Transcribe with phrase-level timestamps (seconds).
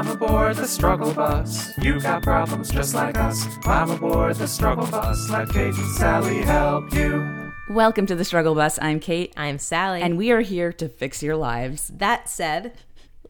[0.00, 1.76] Climb aboard the struggle bus.
[1.76, 3.44] You got problems just like us.
[3.58, 5.28] Climb aboard the struggle bus.
[5.28, 7.52] Let Kate and Sally help you.
[7.68, 8.78] Welcome to the Struggle Bus.
[8.80, 10.00] I'm Kate, I'm Sally.
[10.00, 11.88] and we are here to fix your lives.
[11.94, 12.72] that said,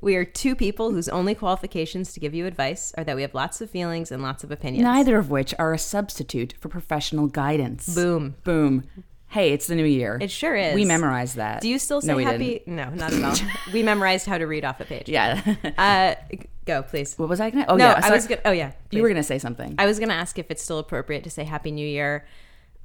[0.00, 3.34] we are two people whose only qualifications to give you advice are that we have
[3.34, 4.84] lots of feelings and lots of opinions.
[4.84, 7.92] Neither of which are a substitute for professional guidance.
[7.92, 8.36] Boom.
[8.44, 8.84] Boom.
[9.30, 10.18] Hey, it's the new year.
[10.20, 10.74] It sure is.
[10.74, 11.62] We memorized that.
[11.62, 12.58] Do you still say no, we happy?
[12.58, 12.74] Didn't.
[12.74, 13.48] No, not at all.
[13.72, 15.08] we memorized how to read off a page.
[15.08, 15.40] Yeah.
[15.78, 16.14] Uh,
[16.66, 17.16] go, please.
[17.16, 17.70] what was I going to?
[17.70, 18.00] Oh, no, yeah.
[18.02, 18.40] I was gonna.
[18.44, 18.72] Oh, yeah.
[18.90, 19.76] You were going to say something.
[19.78, 22.26] I was gonna ask if it's still appropriate to say Happy New Year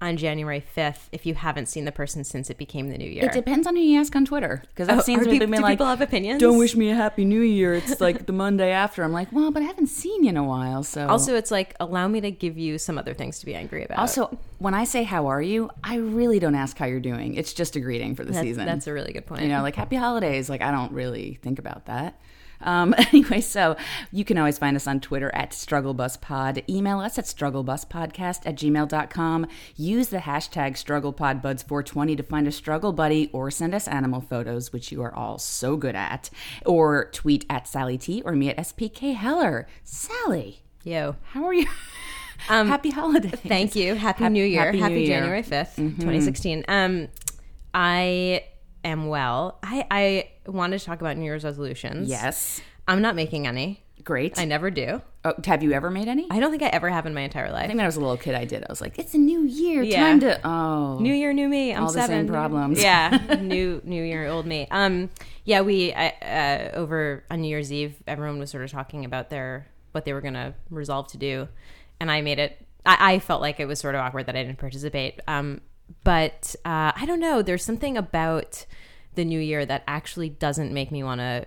[0.06, 3.26] on January 5th if you haven't seen the person since it became the new year.
[3.26, 4.64] it depends on who you ask on Twitter.
[4.70, 6.40] Because I've Oh, seen some people do like, people have opinions?
[6.40, 7.74] don't wish me a happy new year.
[7.74, 9.04] It's like the Monday after.
[9.04, 10.84] I'm like, well, but I haven't seen you in a while.
[10.84, 13.84] So Also, it's like allow me to give you some other things to be angry
[13.84, 13.98] about.
[14.00, 17.36] Also, when I say how are you, I really don't ask how you're doing.
[17.36, 18.66] It's just a greeting for the that's, season.
[18.66, 19.42] that's a really good point.
[19.42, 20.50] you know, like happy holidays.
[20.50, 22.20] Like I don't really think about that.
[22.62, 23.76] Um, anyway, so
[24.12, 26.68] you can always find us on Twitter at StruggleBusPod.
[26.70, 29.48] Email us at StruggleBusPodcast at gmail.com.
[29.76, 34.92] Use the hashtag StrugglePodBuds420 to find a struggle buddy or send us animal photos, which
[34.92, 36.30] you are all so good at.
[36.66, 39.68] Or tweet at Sally T or me at SPK Heller.
[39.84, 41.16] Sally, Yo.
[41.32, 41.68] how are you?
[42.50, 43.40] Um, happy holidays.
[43.48, 43.96] Thank you.
[43.96, 44.66] Happy Hap- New Year.
[44.66, 45.20] Happy Happy, New Year.
[45.20, 46.66] January 5th, 2016.
[46.68, 47.08] Um,
[47.74, 48.44] I
[48.86, 49.60] am well.
[49.64, 52.10] I, I wanted to talk about New Year's resolutions.
[52.10, 52.62] Yes.
[52.88, 53.82] I'm not making any.
[54.04, 54.38] Great.
[54.38, 55.02] I never do.
[55.24, 56.28] Oh, have you ever made any?
[56.30, 57.64] I don't think I ever have in my entire life.
[57.64, 58.62] I think when I was a little kid, I did.
[58.64, 60.00] I was like, "It's a new year, Yeah.
[60.00, 61.74] time to." Oh, New year, new me.
[61.74, 62.28] I'm All the same seven.
[62.28, 62.80] problems.
[62.84, 64.68] Yeah, new New Year, old me.
[64.70, 65.10] Um,
[65.46, 66.10] yeah, we I,
[66.74, 70.14] uh, over on New Year's Eve, everyone was sort of talking about their what they
[70.14, 71.48] were going to resolve to do,
[72.00, 72.64] and I made it.
[72.86, 75.20] I, I felt like it was sort of awkward that I didn't participate.
[75.28, 75.62] Um,
[76.04, 77.42] but uh, I don't know.
[77.42, 78.66] There's something about
[79.16, 81.46] the New Year that actually doesn't make me want to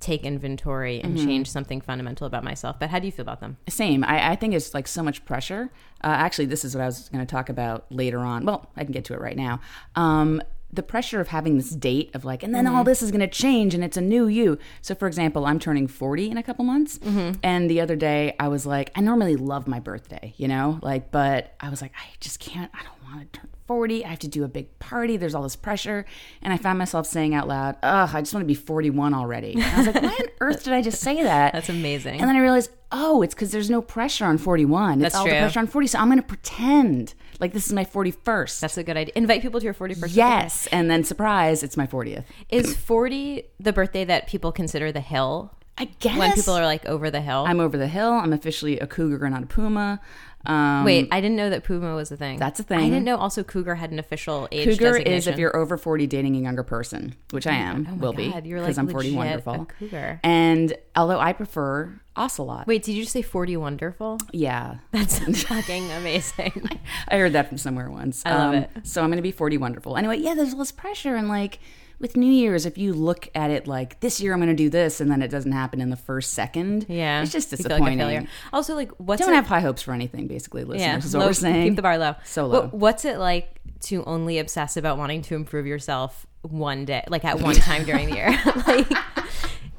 [0.00, 1.26] take inventory and Mm-hmm.
[1.26, 2.80] change something fundamental about myself.
[2.80, 3.56] But how do you feel about them?
[3.68, 4.02] same.
[4.04, 5.70] I, I think it's like so much pressure.
[6.02, 8.44] Uh, actually, this is what I was going to talk about later on.
[8.44, 9.60] Well, I can get to it right now.
[9.94, 13.20] Um, the pressure of having this date of like, and then all this is going
[13.20, 14.56] to change, and it's a new you.
[14.80, 16.98] So, for example, I'm turning 40 in a couple months,
[17.42, 21.10] and the other day I was like, I normally love my birthday, you know, like,
[21.10, 22.70] but I was like, I just can't.
[22.74, 24.04] I don't to turn 40.
[24.04, 25.16] I have to do a big party.
[25.16, 26.04] There's all this pressure.
[26.42, 29.54] And I found myself saying out loud, ugh, I just want to be 41 already.
[29.54, 31.52] And I was like, why on earth did I just say that?
[31.52, 32.20] That's amazing.
[32.20, 34.94] And then I realized, oh, it's because there's no pressure on 41.
[34.94, 35.38] It's That's all the true.
[35.40, 35.86] pressure on 40.
[35.86, 38.60] So I'm going to pretend like this is my 41st.
[38.60, 39.12] That's a good idea.
[39.16, 40.16] Invite people to your 41st birthday.
[40.16, 40.66] yes.
[40.70, 42.24] And then surprise, it's my 40th.
[42.50, 45.52] Is 40 the birthday that people consider the hill?
[45.78, 46.18] I guess.
[46.18, 47.44] When people are like over the hill?
[47.46, 48.12] I'm over the hill.
[48.12, 50.00] I'm officially a cougar, not a puma.
[50.44, 52.38] Um, Wait, I didn't know that Puma was a thing.
[52.38, 52.78] That's a thing.
[52.80, 56.06] I didn't know also Cougar had an official age Cougar is if you're over 40
[56.06, 59.62] dating a younger person, which I am, Oh will be, you're like I'm 40 wonderful.
[59.62, 60.20] a cougar.
[60.24, 62.66] And although I prefer ocelot.
[62.66, 64.18] Wait, did you just say 40 wonderful?
[64.32, 64.76] Yeah.
[64.90, 66.80] That's fucking amazing.
[67.08, 68.24] I heard that from somewhere once.
[68.26, 68.70] Um, I love it.
[68.86, 69.96] So I'm going to be 40 wonderful.
[69.96, 71.14] Anyway, yeah, there's less pressure.
[71.16, 71.58] And like
[72.02, 74.68] with New Year's, if you look at it like this year I'm going to do
[74.68, 77.22] this and then it doesn't happen in the first second, Yeah.
[77.22, 77.98] it's just disappointing.
[78.00, 78.26] like.
[78.52, 80.80] Also, like, what's Don't it, have high hopes for anything, basically, listeners.
[80.82, 81.68] yeah, is what low- we're saying.
[81.68, 82.14] Keep the bar low.
[82.24, 82.60] So low.
[82.62, 87.24] What, what's it like to only obsess about wanting to improve yourself one day, like
[87.24, 88.30] at one time during the year?
[88.66, 88.90] like,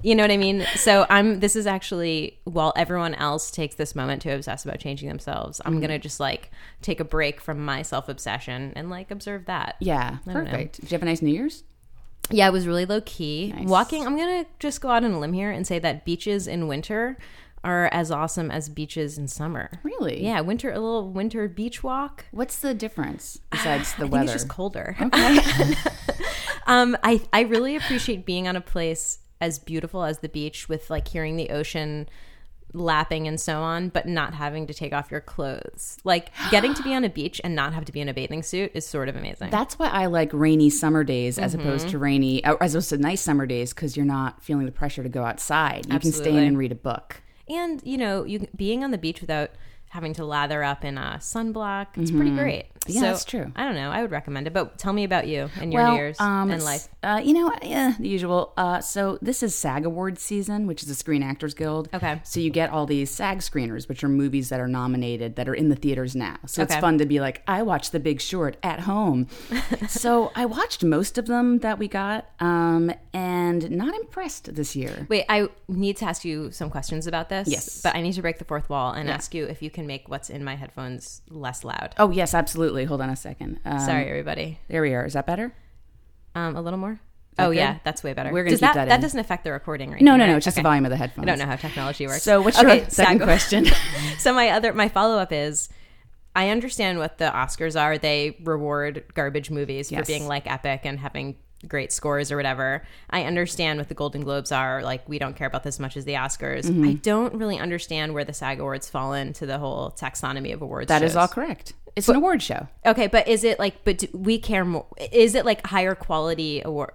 [0.02, 0.66] you know what I mean?
[0.76, 1.40] So I'm.
[1.40, 5.74] This is actually while everyone else takes this moment to obsess about changing themselves, I'm
[5.74, 5.82] Mm-hmm.
[5.82, 6.52] gonna just like
[6.82, 9.76] take a break from my self obsession and like observe that.
[9.80, 10.52] yeah, don't know.
[10.52, 10.82] perfect.
[10.82, 11.64] Did you have a nice New Year's?
[12.30, 13.54] Yeah, it was really low key.
[13.56, 13.68] Nice.
[13.68, 16.68] Walking, I'm gonna just go out on a limb here and say that beaches in
[16.68, 17.18] winter
[17.64, 19.70] are as awesome as beaches in summer.
[19.84, 20.24] Really?
[20.24, 22.26] Yeah, winter, a little winter beach walk.
[22.32, 24.24] What's the difference besides the I weather?
[24.26, 24.96] it's just colder.
[26.68, 30.90] um, I I really appreciate being on a place as beautiful as the beach with
[30.90, 32.08] like hearing the ocean
[32.74, 35.98] lapping and so on, but not having to take off your clothes.
[36.04, 38.44] Like getting to be on a beach and not have to be in a bathing
[38.44, 39.52] suit is sort of amazing.
[39.52, 41.92] That's why I like rainy summer days as opposed Mm-hmm.
[41.92, 45.04] to rainy, uh, as opposed to nice summer days, because you're not feeling the pressure
[45.04, 45.86] to go outside.
[45.92, 47.22] You can stay in and read a book.
[47.50, 49.52] and you know, you being on the beach without
[49.90, 52.66] having to lather up in a sunblock, it's pretty great.
[52.88, 53.51] Yeah, that's true.
[53.56, 53.91] I don't know.
[53.91, 54.53] I would recommend it.
[54.53, 56.88] But tell me about you and your New Year's um, and life.
[57.01, 58.53] Uh, you know, yeah, the usual.
[58.57, 61.89] Uh, so this is SAG Awards season, which is the Screen Actors Guild.
[61.94, 62.19] Okay.
[62.24, 65.53] So you get all these SAG screeners, which are movies that are nominated that are
[65.53, 66.38] in the theaters now.
[66.45, 69.27] So it's fun to be like, I watched The Big Short at home.
[69.88, 75.07] so I watched most of them that we got, um, and not impressed this year.
[75.09, 77.47] Wait, I need to ask you some questions about this.
[77.47, 77.81] Yes.
[77.81, 80.09] But I need to break the fourth wall and ask you if you can make
[80.09, 81.94] what's in my headphones less loud.
[81.97, 82.73] Oh yes, absolutely.
[82.86, 83.60] Hold on a second.
[83.66, 84.60] Um, Sorry, everybody.
[84.68, 85.06] There we are.
[85.06, 85.54] Is that better?
[86.36, 87.00] Um, a little more.
[87.40, 87.58] Oh good?
[87.58, 88.31] yeah, that's way better.
[88.31, 90.02] We're gonna Does keep that that that doesn't affect the recording, right?
[90.02, 90.36] No, no, no.
[90.38, 91.24] It's just the volume of the headphones.
[91.24, 92.22] I don't know how technology works.
[92.24, 93.66] So what's your Okay, second Sag- question?
[94.20, 95.70] so my other my follow up is
[96.36, 97.98] I understand what the Oscars are.
[97.98, 100.02] They reward garbage movies Yes.
[100.02, 101.36] for being like epic and having
[101.68, 102.84] great scores or whatever.
[103.10, 104.84] I understand what the Golden Globes are.
[104.84, 106.66] Like we don't care about this as much as the Oscars.
[106.66, 106.84] Mm-hmm.
[106.88, 110.88] I don't really understand where the SAG Awards fall into the whole taxonomy of awards.
[110.90, 111.16] That is shows.
[111.18, 111.74] all correct.
[111.95, 112.68] It's an award show.
[112.86, 116.62] Okay, but is it like but do we care more is it like higher quality
[116.66, 116.92] award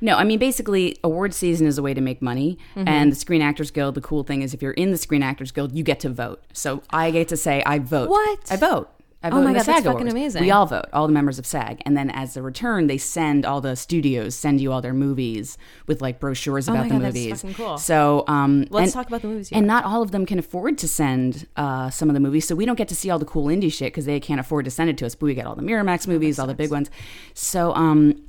[0.00, 2.88] No, I mean basically, award season is a way to make money, Mm-hmm.
[2.88, 3.94] and the Screen Actors Guild.
[3.94, 6.42] The cool thing is, if you're in the Screen Actors Guild, you get to vote.
[6.52, 8.10] So I get to say I vote.
[8.10, 8.40] What?
[8.50, 8.90] I vote.
[9.24, 10.42] I vote Oh my God, that's SAG fucking amazing.
[10.42, 13.46] We all vote, all the members of SAG, and then as a return, they send
[13.46, 16.94] all the studios send you all their movies with like brochures about Oh my the
[16.94, 17.42] God, that's movies.
[17.42, 17.78] fucking cool.
[17.78, 20.78] So um, Let's and- talk about the movies And not all of them can afford
[20.78, 23.24] to send uh, some of the movies, so we don't get to see all the
[23.24, 25.14] cool indie shit because they can't afford to send it to us.
[25.14, 26.90] But we get all the Miramax movies, all the big ones.
[27.34, 28.22] So um,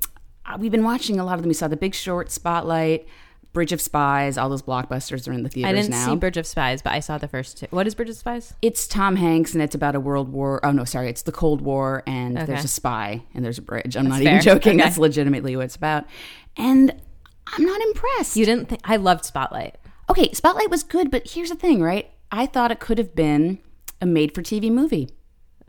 [0.46, 1.48] uh, we've been watching a lot of them.
[1.48, 3.08] We saw The Big Short, Spotlight,
[3.54, 4.38] Bridge of Spies.
[4.38, 6.06] All those blockbusters are in the theaters I didn't now.
[6.08, 7.68] see Bridge of Spies, but I saw the first two.
[7.70, 8.54] What is Bridge of Spies?
[8.62, 10.60] it's Tom Hanks, and it's about a world war.
[10.66, 12.46] Oh no, sorry, it's the Cold War, and Okay.
[12.48, 13.96] there's a spy, and there's a bridge.
[13.96, 14.32] I'm not fair.
[14.34, 14.74] even joking.
[14.74, 14.84] Okay.
[14.84, 16.06] That's legitimately what it's about.
[16.58, 16.94] And
[17.48, 18.36] I'm not impressed.
[18.36, 19.76] You didn't think I loved Spotlight.
[20.10, 22.10] okay, Spotlight was good, but here's the thing, right?
[22.32, 23.60] I thought it could have been
[24.02, 25.10] a made-for-TV movie.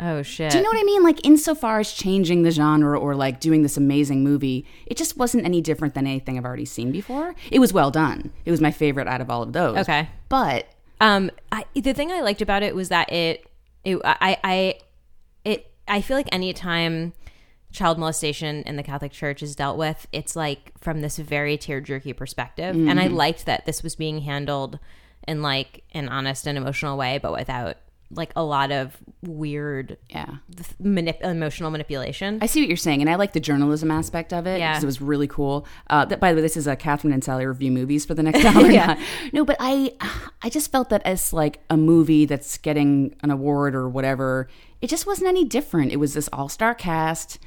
[0.01, 0.51] Oh shit.
[0.51, 1.03] Do you know what I mean?
[1.03, 5.45] Like, insofar as changing the genre or like doing this amazing movie, it just wasn't
[5.45, 7.35] any different than anything I've already seen before.
[7.51, 8.33] It was well done.
[8.45, 9.77] It was my favorite out of all of those.
[9.79, 10.09] Okay.
[10.29, 10.67] But
[11.01, 13.47] Um, I, the thing I liked about it was that it,
[13.85, 14.75] it, I, I,
[15.45, 17.13] it, I feel like anytime
[17.73, 21.81] child molestation in the Catholic Church is dealt with, it's like from this very tear
[21.81, 24.79] jerky perspective, and I liked that this was being handled
[25.27, 27.77] in like an honest and emotional way, but without
[28.15, 30.37] like a lot of weird yeah.
[30.83, 32.39] manip- emotional manipulation.
[32.43, 34.73] I see what you're saying, and I like the journalism aspect of it Yeah.
[34.73, 35.67] because it was really cool.
[35.91, 38.23] Uh, that, by the way, this is a Catherine and Sally review movies for the
[38.23, 38.71] next hour.
[38.71, 39.01] Yeah.
[39.33, 39.93] No, but I,
[40.43, 44.49] I just felt that as like a movie that's getting an award or whatever,
[44.81, 45.93] it just wasn't any different.
[45.93, 47.39] It was this all star cast,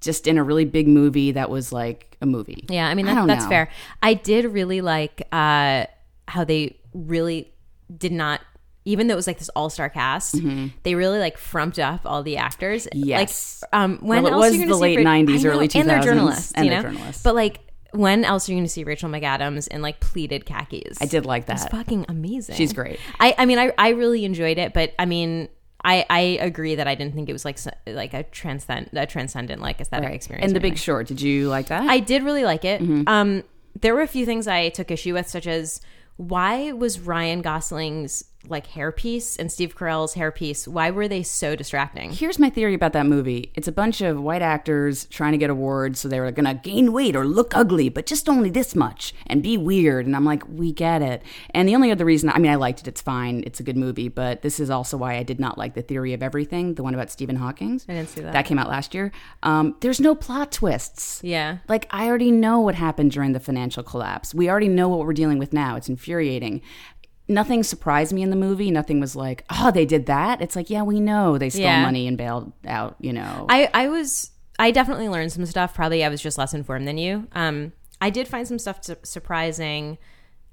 [0.00, 2.64] just in a really big movie that was like a movie.
[2.68, 3.50] Yeah, I mean I that, don't that's know.
[3.50, 3.70] fair.
[4.02, 5.86] I did really like uh,
[6.28, 7.52] how they really
[7.96, 8.40] did not,
[8.84, 10.36] even though it was like this all star cast,
[10.82, 12.86] they really like frumped up all the actors.
[12.86, 13.08] Mm-hmm.
[13.08, 13.62] Yes.
[13.62, 15.50] Like, um, when Well, it else was you gonna the late Ra- 90s, I know,
[15.50, 16.88] early and they're journalists, and you they're know?
[16.90, 17.22] journalists.
[17.22, 17.60] But like,
[17.92, 21.00] when else are you going to see Rachel McAdams in like pleated khakis?
[21.00, 21.60] I did like that.
[21.62, 22.56] It's fucking amazing.
[22.56, 22.98] She's great.
[23.20, 25.48] I, I mean, I, I really enjoyed it, but I mean.
[25.86, 29.60] I, I agree that I didn't think it was like like a transcend a transcendent
[29.60, 30.14] like aesthetic Right.
[30.14, 30.46] experience.
[30.46, 30.78] And The Big.
[30.78, 31.82] Short, did you like that?
[31.90, 32.80] I did really like it.
[32.80, 33.02] Mm-hmm.
[33.06, 33.42] Um,
[33.78, 35.82] there were a few things I took issue with, such as
[36.16, 40.68] why was Ryan Gosling's like hairpiece and Steve Carell's hairpiece?
[40.68, 42.12] Why were they so distracting?
[42.12, 43.50] Here's my theory about that movie.
[43.54, 46.92] It's a bunch of white actors trying to get awards, so they were gonna gain
[46.92, 50.06] weight or look ugly, but just only this much and be weird.
[50.06, 51.22] And I'm like, we get it.
[51.50, 52.88] And the only other reason, I mean, I liked it.
[52.88, 53.42] It's fine.
[53.46, 56.12] It's a good movie, but this is also why I did not like the Theory
[56.12, 57.80] of Everything, the one about Stephen Hawking.
[57.88, 58.32] I didn't see that.
[58.32, 59.12] That came out last year.
[59.42, 61.20] Um, there's no plot twists.
[61.22, 61.58] Yeah.
[61.68, 64.34] Like, I already know what happened during the financial collapse.
[64.34, 65.76] We already know what we're dealing with now.
[65.76, 66.62] It's infuriating.
[67.26, 68.70] Nothing surprised me in the movie.
[68.70, 70.42] Nothing was like, oh, they did that.
[70.42, 71.82] It's like, yeah, we know they stole Yeah.
[71.82, 73.46] money and bailed out, you know.
[73.48, 75.74] I, I was I definitely learned some stuff.
[75.74, 77.26] Probably I was just less informed than you.
[77.32, 79.96] Um, I did find some stuff su- surprising.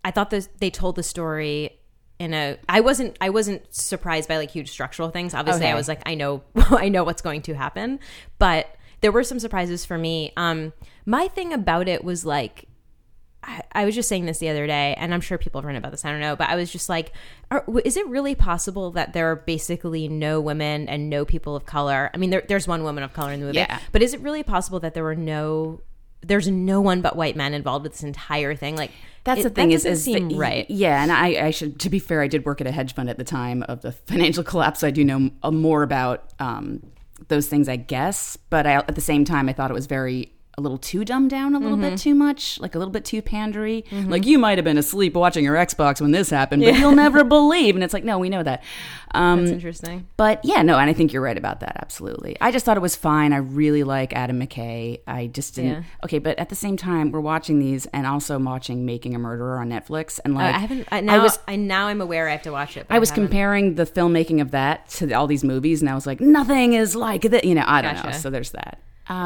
[0.05, 1.77] I thought that they told the story
[2.19, 2.57] in a.
[2.69, 5.33] I wasn't I wasn't surprised by like huge structural things.
[5.33, 5.71] Obviously, Okay.
[5.71, 7.99] I was like I know I know what's going to happen,
[8.39, 10.31] but there were some surprises for me.
[10.37, 10.71] Um,
[11.05, 12.67] my thing about it was like
[13.43, 15.77] I, I was just saying this the other day, and I'm sure people have written
[15.79, 16.05] about this.
[16.05, 17.11] I don't know, but I was just like,
[17.49, 21.65] are, is it really possible that there are basically no women and no people of
[21.65, 22.11] color?
[22.13, 23.79] I mean, there, there's one woman of color in the movie, Yeah.
[23.91, 25.81] but is it really possible that there were no,
[26.21, 28.75] there's no one but white men involved with this entire thing?
[28.75, 28.91] Like,
[29.23, 30.69] That's it- the thing that is, is that- right.
[30.69, 33.09] Yeah, and I, I should, to be fair, I did work at a hedge fund
[33.09, 34.81] at the time of the financial collapse.
[34.81, 36.83] So I do know uh, more about um,
[37.27, 38.37] those things, I guess.
[38.51, 41.29] But I, at the same time, I thought it was very a little too dumbed
[41.29, 41.89] down, a little Mm-hmm.
[41.91, 43.85] bit too much, like a little bit too pandery.
[44.09, 47.23] Like you might have been asleep watching your Xbox when this happened, but you'll never
[47.37, 47.75] believe.
[47.75, 48.61] And it's like, no, we know that.
[49.13, 50.07] Um, That's interesting.
[50.17, 51.77] but yeah, no, and I think you're right about that.
[51.81, 52.35] Absolutely.
[52.41, 53.31] I just thought it was fine.
[53.33, 54.99] I really like Adam McKay.
[55.07, 55.71] I just didn't.
[55.71, 55.83] Yeah.
[56.05, 59.57] Okay, but at the same time, we're watching these and also watching Making a Murderer
[59.57, 60.19] on Netflix.
[60.23, 60.87] And Uh, like, I haven't.
[60.91, 62.87] I, now, I was I now I'm aware I have to watch it.
[62.89, 63.25] But I was haven't.
[63.27, 66.95] comparing the filmmaking of that to all these movies, and I was like, nothing is
[66.95, 67.43] like that.
[67.45, 68.11] You know, I don't know.
[68.11, 68.79] So there's that.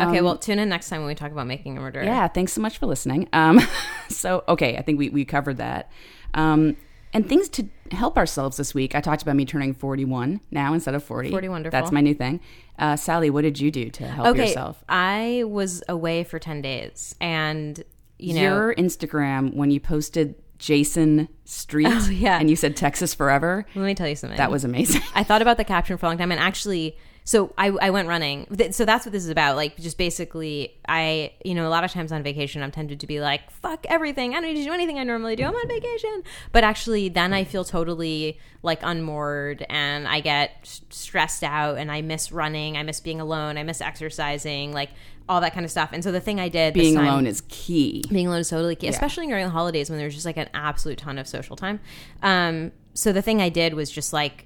[0.07, 2.03] Okay, well, tune in next time when we talk about making a murderer.
[2.03, 3.27] Yeah, thanks so much for listening.
[3.33, 3.59] Um,
[4.09, 5.91] so okay, I think we we covered that.
[6.33, 6.75] Um,
[7.13, 8.93] And things to help ourselves this week.
[8.95, 11.29] I talked about me turning 41 now instead of 40.
[11.31, 11.79] 40 wonderful.
[11.79, 12.41] That's my new thing.
[12.77, 14.83] Uh, Sally, what did you do to help Okay, yourself?
[14.89, 17.81] I was away for 10 days and,
[18.19, 22.37] you know, Your Instagram, when you posted Jason Street Oh, yeah.
[22.39, 24.37] and you said Texas forever, let me tell you something.
[24.37, 25.01] that was amazing.
[25.13, 28.07] I thought about the caption for a long time, and actually, so I, I went
[28.07, 28.45] running.
[28.71, 29.55] So that's what this is about.
[29.55, 33.07] Like, just basically, I, you know, a lot of times on vacation, I'm tempted to
[33.07, 34.31] be like, fuck everything.
[34.35, 35.43] I don't need to do anything I normally do.
[35.43, 36.21] I'm on vacation.
[36.51, 42.01] But actually, then I feel totally like unmoored and I get stressed out and I
[42.03, 42.77] miss running.
[42.77, 43.57] I miss being alone.
[43.57, 44.91] I miss exercising, like
[45.27, 45.89] all that kind of stuff.
[45.93, 48.03] And so the thing I did this Being time- alone is key.
[48.11, 50.99] being alone is totally key, especially during the holidays when there's just like an absolute
[50.99, 51.79] ton of social time.
[52.21, 54.45] Um, so the thing I did was just like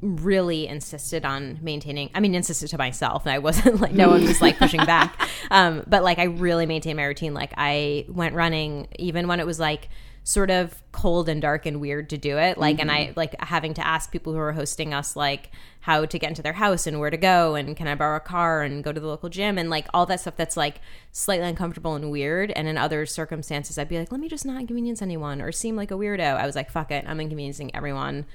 [0.00, 2.10] really insisted on maintaining.
[2.14, 5.20] I mean, insisted to myself, and I wasn't like no one was like pushing back.
[5.48, 7.32] Um, but like I really maintained my routine.
[7.32, 9.88] Like I went running even when it was like
[10.26, 13.72] sort of cold and dark and weird to do it like and i like having
[13.72, 15.52] to ask people who were hosting us like
[15.82, 18.20] how to get into their house and where to go and can i borrow a
[18.20, 20.80] car and go to the local gym and like all that stuff that's like
[21.12, 24.60] slightly uncomfortable and weird and in other circumstances i'd be like let me just not
[24.60, 28.26] inconvenience anyone or seem like a weirdo i was like fuck it i'm inconveniencing everyone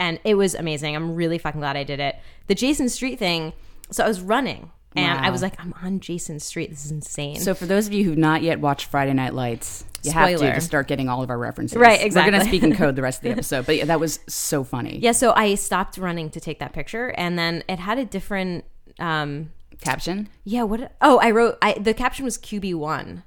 [0.00, 2.16] and it was amazing i'm really fucking glad i did it
[2.48, 3.52] the jason street thing
[3.92, 7.36] so i was running and i was like i'm on jason street this is insane
[7.36, 10.54] So for those of you who've not yet watched Friday Night Lights, you have to
[10.54, 11.78] to start getting all of our references.
[11.78, 12.32] Right, exactly.
[12.32, 14.18] We're going to speak in code the rest of the episode, but yeah, that was
[14.26, 14.98] so funny.
[14.98, 18.64] yeah so i stopped running to take that picture and then it had a different
[18.98, 20.28] um Caption.
[20.44, 20.92] Yeah, what?
[21.00, 21.56] Oh, I wrote.
[21.62, 23.22] I the caption was QB one.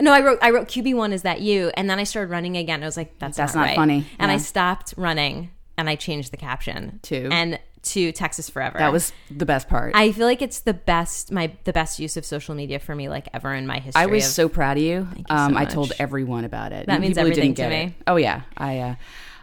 [0.00, 0.38] No, I wrote.
[0.40, 1.12] I wrote QB one.
[1.12, 1.70] Is that you?
[1.74, 2.82] And then I started running again.
[2.82, 3.76] I was like, that's That's not, not right.
[3.76, 4.06] funny.
[4.18, 7.28] And I stopped running and I changed the caption To?
[7.32, 8.76] and to Texas Forever.
[8.78, 9.92] That was the best part.
[9.94, 11.32] I feel like it's the best.
[11.32, 14.02] My the best use of social media for me, like ever in my history.
[14.02, 15.08] I was of- so proud of you.
[15.16, 16.86] you um, so I told everyone about it.
[16.86, 17.94] That And means people everything didn't to get me.
[17.96, 18.02] it.
[18.06, 18.78] Oh yeah, I.
[18.80, 18.94] Uh,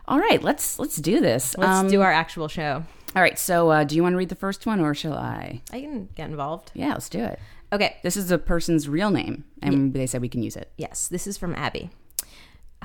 [0.08, 1.56] all right, let's let's do this.
[1.58, 2.84] Let's Um, do our actual show.
[3.16, 5.62] All right, so uh, do you want to read the first one or shall I?
[5.72, 6.72] I can get involved.
[6.76, 7.40] Yeah, let's do it.
[7.74, 7.96] Okay.
[8.04, 10.72] This is a person's real name, and they said we can use it.
[10.78, 11.90] Yes, this is from Abby.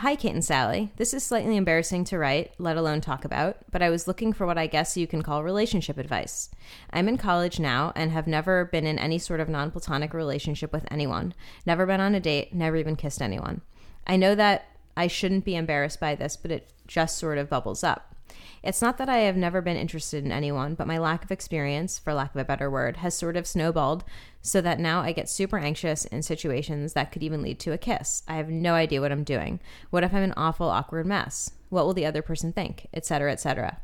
[0.01, 0.91] Hi, Kate and Sally.
[0.97, 4.47] This is slightly embarrassing to write, let alone talk about, but I was looking for
[4.47, 6.49] what I guess you can call relationship advice.
[6.91, 10.73] I'm in college now and have never been in any sort of non platonic relationship
[10.73, 11.35] with anyone,
[11.67, 13.61] never been on a date, never even kissed anyone.
[14.07, 17.85] I know that I shouldn't be embarrassed by this, but it just sort of bubbles
[17.85, 18.15] up.
[18.63, 21.99] It's not that I have never been interested in anyone, but my lack of experience,
[21.99, 24.05] for lack of a better word, has sort of snowballed
[24.43, 27.79] so that now I get super anxious in situations that could even lead to a
[27.79, 28.23] kiss.
[28.29, 29.61] I have no idea what I'm doing.
[29.89, 31.53] What if I'm an awful, awkward mess?
[31.71, 32.89] What will the other person think?
[32.93, 33.81] Etc., etc.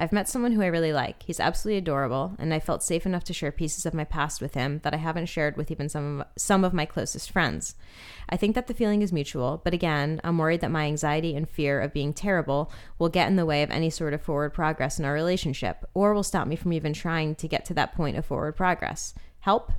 [0.00, 1.24] I've met someone who I really like.
[1.24, 4.54] He's absolutely adorable, and I felt safe enough to share pieces of my past with
[4.54, 7.74] him that I haven't shared with even some of, some of my closest friends.
[8.28, 11.48] I think that the feeling is mutual, but again, I'm worried that my anxiety and
[11.48, 15.00] fear of being terrible will get in the way of any sort of forward progress
[15.00, 18.16] in our relationship, or will stop me from even trying to get to that point
[18.16, 19.14] of forward progress.
[19.40, 19.72] Help?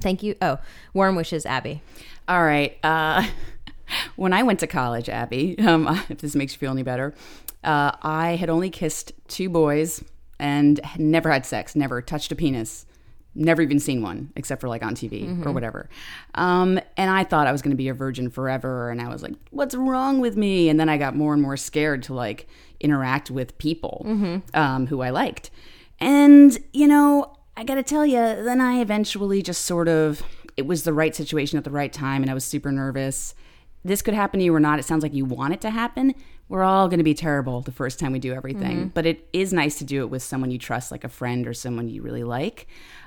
[0.00, 0.36] Thank you.
[0.40, 0.58] Oh,
[0.92, 1.82] warm wishes, Abby.
[2.28, 2.78] All right.
[2.84, 3.26] Uh,
[4.16, 7.14] when I went to college, Abby, um, if this makes you feel any better,
[7.62, 10.04] uh, I had only kissed two boys
[10.38, 12.86] and had never had sex, never touched a penis,
[13.34, 15.88] never even seen one except for like on TV or whatever.
[16.34, 18.90] Um, and I thought I was going to be a virgin forever.
[18.90, 20.68] And I was like, what's wrong with me?
[20.68, 22.46] And then I got more and more scared to like
[22.80, 24.02] interact with people
[24.54, 25.50] um, who I liked.
[26.00, 30.22] And, you know, I got to tell you, then I eventually just sort of,
[30.56, 33.34] it was the right situation at the right time, and I was super nervous.
[33.84, 34.78] This could happen to you or not.
[34.78, 36.14] It sounds like you want it to happen.
[36.48, 39.52] We're all going to be terrible the first time we do everything, but it is
[39.52, 42.24] nice to do it with someone you trust, like a friend or someone you really
[42.24, 42.66] like.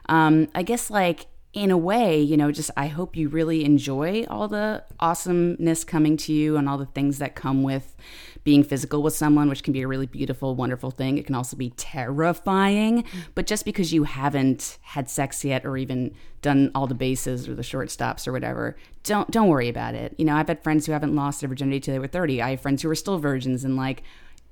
[0.10, 4.26] Um, I guess, like, in a way, you know, just I hope you really enjoy
[4.30, 7.96] all the awesomeness coming to you and all the things that come with
[8.44, 11.18] being physical with someone, which can be a really beautiful, wonderful thing.
[11.18, 13.04] It can also be terrifying.
[13.36, 17.56] But just because you haven't had sex yet or even done all the bases or
[17.56, 20.16] the short stops or whatever, don't don't worry about it.
[20.18, 22.42] You know, I've had friends who haven't lost their virginity till they were 30.
[22.42, 24.04] I have friends who are still virgins and like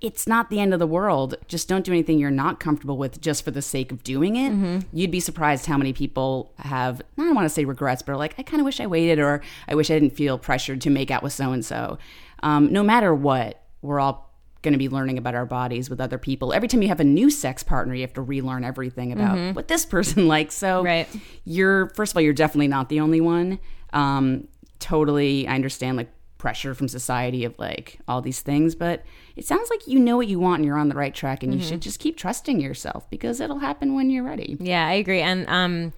[0.06, 1.36] it's not the end of the world.
[1.48, 4.52] Just don't do anything you're not comfortable with just for the sake of doing it.
[4.52, 4.80] Mm-hmm.
[4.94, 8.18] You'd be surprised how many people have, I don't want to say regrets, but are
[8.18, 10.90] like, I kind of wish I waited or I wish I didn't feel pressured to
[10.90, 11.98] make out with so and so.
[12.44, 14.26] No matter what, we're all
[14.62, 16.52] going to be learning about our bodies with other people.
[16.52, 19.54] Every time you have a new sex partner, you have to relearn everything about mm-hmm.
[19.54, 20.56] what this person likes.
[20.56, 21.08] So Right.
[21.46, 23.60] you're, first of all, you're definitely not the only one.
[23.94, 24.48] Um,
[24.80, 29.04] totally, I understand like pressure from society of like all these things, but
[29.36, 31.54] it sounds like you know what you want and you're on the right track and
[31.54, 34.58] you should just keep trusting yourself because it'll happen when you're ready.
[34.60, 35.22] Yeah, I agree.
[35.22, 35.94] And um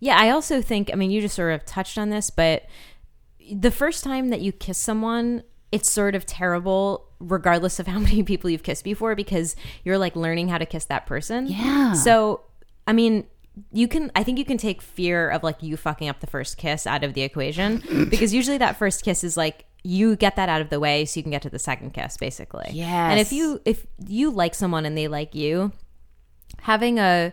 [0.00, 2.66] yeah, I also think I mean you just sort of touched on this, but
[3.52, 8.22] the first time that you kiss someone it's sort of terrible regardless of how many
[8.22, 11.46] people you've kissed before because you're like learning how to kiss that person.
[11.46, 11.94] Yeah.
[11.94, 12.42] So,
[12.86, 13.26] I mean,
[13.72, 16.58] you can I think you can take fear of like you fucking up the first
[16.58, 20.48] kiss out of the equation because usually that first kiss is like you get that
[20.48, 22.70] out of the way so you can get to the second kiss basically.
[22.72, 25.72] yeah And if you if you like someone and they like you,
[26.62, 27.32] having a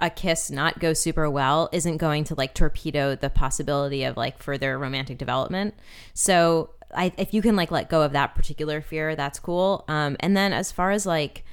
[0.00, 4.42] a kiss not go super well isn't going to like torpedo the possibility of like
[4.42, 5.74] further romantic development.
[6.12, 9.84] So I, if you can like let go of that particular fear, that's cool.
[9.86, 11.44] Um, and then as far as like,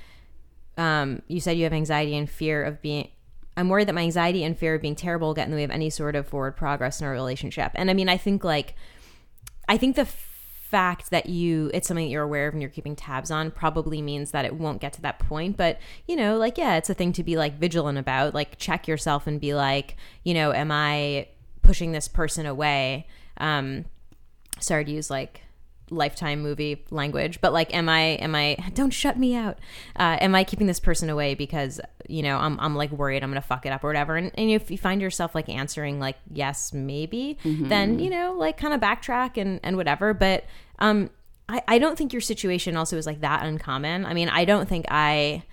[0.78, 3.10] um, you said you have anxiety and fear of being.
[3.56, 5.66] I'm worried that my anxiety and fear of being terrible will get in the way
[5.66, 7.74] of any sort of forward progress in our relationship.
[7.76, 8.74] And I mean, I think like,
[9.68, 10.06] I think the
[10.70, 14.04] fact that you it's something that you're aware of and you're keeping tabs on probably
[14.04, 15.58] means that it won't get to that point.
[15.58, 18.36] But you know like yeah it's a thing to be like vigilant about.
[18.36, 21.28] Like check yourself and be like you know am i
[21.64, 23.08] pushing this person away?
[23.38, 23.86] Um
[24.60, 25.42] sorry to use like
[25.90, 29.58] lifetime movie language but like am i am i don't shut me out
[29.98, 33.30] uh, am i keeping this person away because you know i'm, I'm like worried i'm
[33.30, 36.18] gonna fuck it up or whatever and, and if you find yourself like answering like
[36.32, 37.38] yes maybe
[37.70, 40.46] then you know like kind of backtrack and and whatever but
[40.80, 41.10] um
[41.48, 44.70] I, I don't think your situation also is like that uncommon i mean i don't
[44.70, 45.44] think i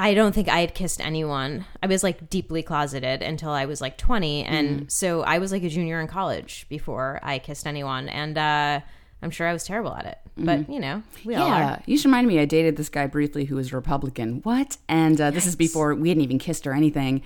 [0.00, 1.64] I don't think I had kissed anyone.
[1.82, 4.44] I was like deeply closeted until I was like 20.
[4.44, 8.08] And so I was like a junior in college before I kissed anyone.
[8.08, 8.80] And uh,
[9.20, 10.18] I'm sure I was terrible at it.
[10.36, 11.82] But, you know, we all Yeah, are.
[11.86, 12.38] you just reminded me.
[12.38, 14.40] I dated this guy briefly who was Republican.
[14.44, 14.76] What?
[14.88, 17.22] And uh, this is before we hadn't even kissed or anything,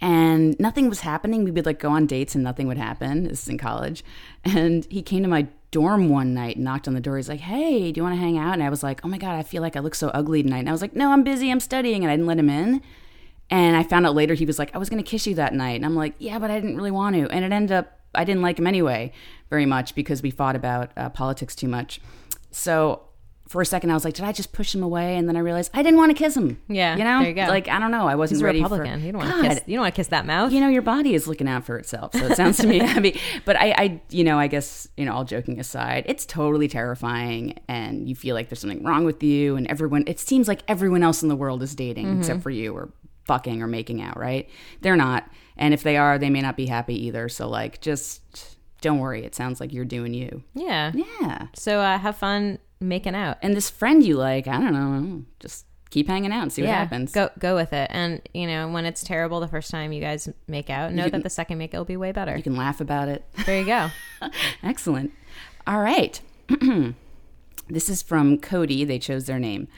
[0.00, 1.44] and nothing was happening.
[1.44, 3.28] We would like go on dates and nothing would happen.
[3.28, 4.04] This is in college,
[4.44, 7.16] and he came to my dorm one night, and knocked on the door.
[7.16, 9.18] He's like, "Hey, do you want to hang out?" And I was like, "Oh my
[9.18, 11.22] god, I feel like I look so ugly tonight." And I was like, "No, I'm
[11.22, 11.50] busy.
[11.50, 12.82] I'm studying," and I didn't let him in.
[13.48, 15.54] And I found out later he was like, I was going to kiss you that
[15.54, 15.76] night.
[15.76, 17.28] And I'm like, yeah, but I didn't really want to.
[17.30, 19.12] And it ended up, I didn't like him anyway
[19.50, 22.00] very much because we fought about uh, politics too much.
[22.50, 23.02] So
[23.48, 25.16] for a second, I was like, did I just push him away?
[25.16, 26.60] And then I realized I didn't want to kiss him.
[26.66, 27.20] Yeah, You know?
[27.20, 27.42] there you go.
[27.42, 28.08] Like, I don't know.
[28.08, 28.98] I wasn't He's ready Republican.
[28.98, 29.60] for you don't want to kiss.
[29.66, 30.50] You don't want to kiss that mouth.
[30.52, 32.12] you know, your body is looking out for itself.
[32.12, 33.20] So it sounds to me heavy.
[33.44, 37.56] But I, I, you know, I guess, you know, all joking aside, it's totally terrifying.
[37.68, 39.54] And you feel like there's something wrong with you.
[39.54, 42.18] And everyone, it seems like everyone else in the world is dating Mm-hmm.
[42.20, 42.88] except for you or
[43.26, 44.48] fucking or making out, right?
[44.80, 45.30] They're not.
[45.56, 47.28] And if they are, they may not be happy either.
[47.28, 49.24] So, like, just don't worry.
[49.24, 50.42] It sounds like you're doing you.
[50.54, 50.92] yeah.
[50.94, 51.48] Yeah.
[51.54, 53.38] So uh, have fun making out.
[53.42, 56.68] And this friend you like, I don't know, just keep hanging out and see what
[56.68, 57.12] yeah, happens.
[57.12, 57.88] go go with it.
[57.92, 61.22] And you know, when it's terrible the first time you guys make out, know that
[61.22, 62.36] the second make out will be way better.
[62.36, 63.24] You can laugh about it.
[63.46, 63.88] There you go.
[64.62, 65.12] Excellent.
[65.66, 66.20] All right.
[67.68, 68.84] this is from Cody.
[68.84, 69.68] They chose their name.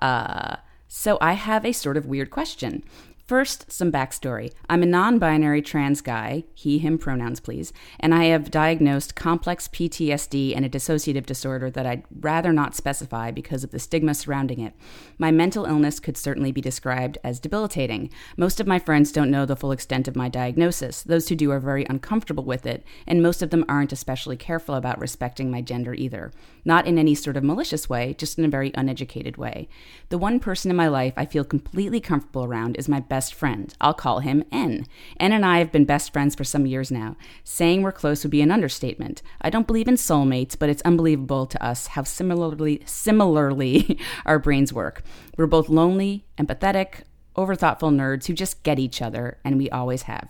[0.00, 0.56] Uh,
[0.88, 2.82] so I have a sort of weird question.
[3.26, 4.52] First, some backstory.
[4.70, 9.66] I'm a non binary trans guy, he, him pronouns, please, and I have diagnosed complex
[9.66, 14.60] PTSD and a dissociative disorder that I'd rather not specify because of the stigma surrounding
[14.60, 14.74] it.
[15.18, 18.10] My mental illness could certainly be described as debilitating.
[18.36, 21.02] Most of my friends don't know the full extent of my diagnosis.
[21.02, 24.76] Those who do are very uncomfortable with it, and most of them aren't especially careful
[24.76, 26.30] about respecting my gender either.
[26.64, 29.68] Not in any sort of malicious way, just in a very uneducated way.
[30.10, 33.74] The one person in my life I feel completely comfortable around is my best friend.
[33.80, 34.86] I'll call him N.
[35.18, 37.16] N and I have been best friends for some years now.
[37.44, 39.22] Saying we're close would be an understatement.
[39.40, 44.72] I don't believe in soulmates, but it's unbelievable to us how similarly similarly our brains
[44.72, 45.02] work.
[45.36, 47.02] We're both lonely, empathetic,
[47.34, 50.28] overthoughtful nerds who just get each other, and we always have.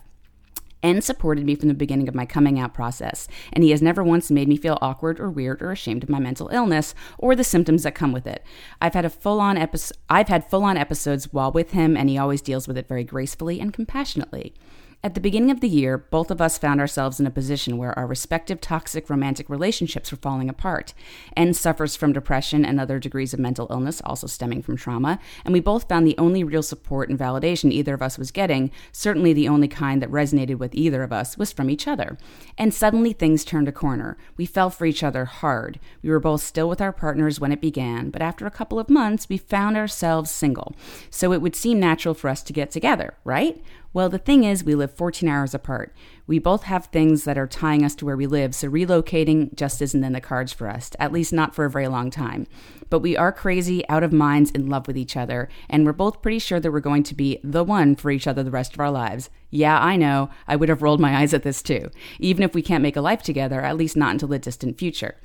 [0.87, 4.03] N supported me from the beginning of my coming out process, and he has never
[4.03, 7.43] once made me feel awkward or weird or ashamed of my mental illness or the
[7.43, 8.41] symptoms that come with it.
[8.81, 12.41] I've had a full-on epi- I've had full-on episodes while with him, and he always
[12.41, 14.53] deals with it very gracefully and compassionately.
[15.03, 17.97] At the beginning of the year, both of us found ourselves in a position where
[17.97, 20.95] our respective toxic romantic relationships were falling apart.
[21.35, 25.53] N suffers from depression and other degrees of mental illness, also stemming from trauma, and
[25.53, 29.33] we both found the only real support and validation either of us was getting, certainly
[29.33, 32.17] the only kind that resonated with either of us, was from each other.
[32.57, 34.17] And suddenly things turned a corner.
[34.35, 35.79] We fell for each other hard.
[36.01, 38.89] We were both still with our partners when it began, but after a couple of
[38.89, 40.75] months, we found ourselves single.
[41.11, 43.61] So it would seem natural for us to get together, right?
[43.97, 45.91] Well, the thing is, we live 14 hours apart.
[46.27, 49.81] We both have things that are tying us to where we live, so relocating just
[49.81, 52.45] isn't in the cards for us, at least not for a very long time.
[52.91, 56.21] But we are crazy, out of minds, in love with each other, and we're both
[56.21, 58.79] pretty sure that we're going to be the one for each other the rest of
[58.79, 59.31] our lives.
[59.49, 61.89] Yeah, I know, I would have rolled my eyes at this too.
[62.19, 65.15] Even if we can't make a life together, at least not until the distant future.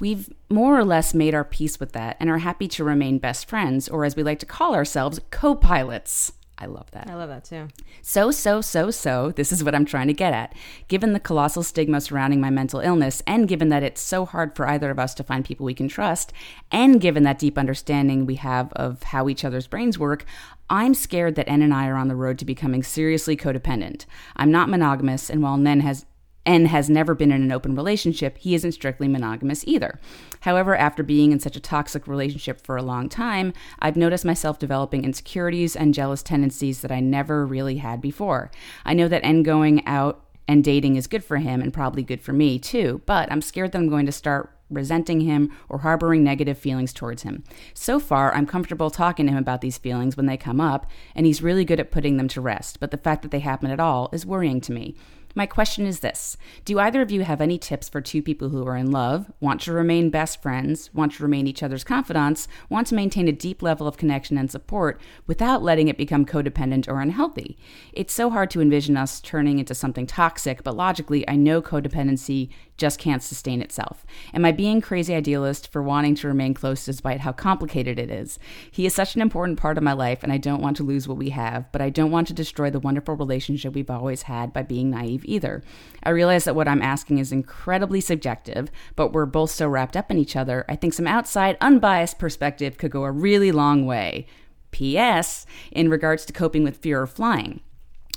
[0.00, 3.48] We've more or less made our peace with that and are happy to remain best
[3.48, 6.32] friends, or as we like to call ourselves, co pilots.
[6.58, 7.10] I love that.
[7.10, 7.68] I love that too.
[8.02, 10.54] So, so, so, so, this is what I'm trying to get at.
[10.86, 14.68] Given the colossal stigma surrounding my mental illness, and given that it's so hard for
[14.68, 16.32] either of us to find people we can trust,
[16.70, 20.24] and given that deep understanding we have of how each other's brains work,
[20.70, 24.06] I'm scared that N and I are on the road to becoming seriously codependent.
[24.36, 26.06] I'm not monogamous, and while Nen has
[26.44, 30.00] N has never been in an open relationship, he isn't strictly monogamous either.
[30.40, 34.58] However, after being in such a toxic relationship for a long time, I've noticed myself
[34.58, 38.50] developing insecurities and jealous tendencies that I never really had before.
[38.84, 42.20] I know that N going out and dating is good for him and probably good
[42.20, 46.24] for me too, but I'm scared that I'm going to start resenting him or harboring
[46.24, 47.44] negative feelings towards him.
[47.74, 51.26] So far, I'm comfortable talking to him about these feelings when they come up, and
[51.26, 53.80] he's really good at putting them to rest, but the fact that they happen at
[53.80, 54.96] all is worrying to me.
[55.34, 58.66] My question is this Do either of you have any tips for two people who
[58.66, 62.86] are in love, want to remain best friends, want to remain each other's confidants, want
[62.88, 67.00] to maintain a deep level of connection and support without letting it become codependent or
[67.00, 67.56] unhealthy?
[67.92, 72.50] It's so hard to envision us turning into something toxic, but logically, I know codependency
[72.76, 74.04] just can't sustain itself.
[74.34, 78.38] Am I being crazy idealist for wanting to remain close despite how complicated it is?
[78.70, 81.06] He is such an important part of my life, and I don't want to lose
[81.06, 84.52] what we have, but I don't want to destroy the wonderful relationship we've always had
[84.52, 85.62] by being naive either.
[86.02, 90.10] I realize that what I'm asking is incredibly subjective, but we're both so wrapped up
[90.10, 94.26] in each other, I think some outside, unbiased perspective could go a really long way.
[94.70, 95.46] P.S.
[95.70, 97.60] In regards to coping with fear of flying.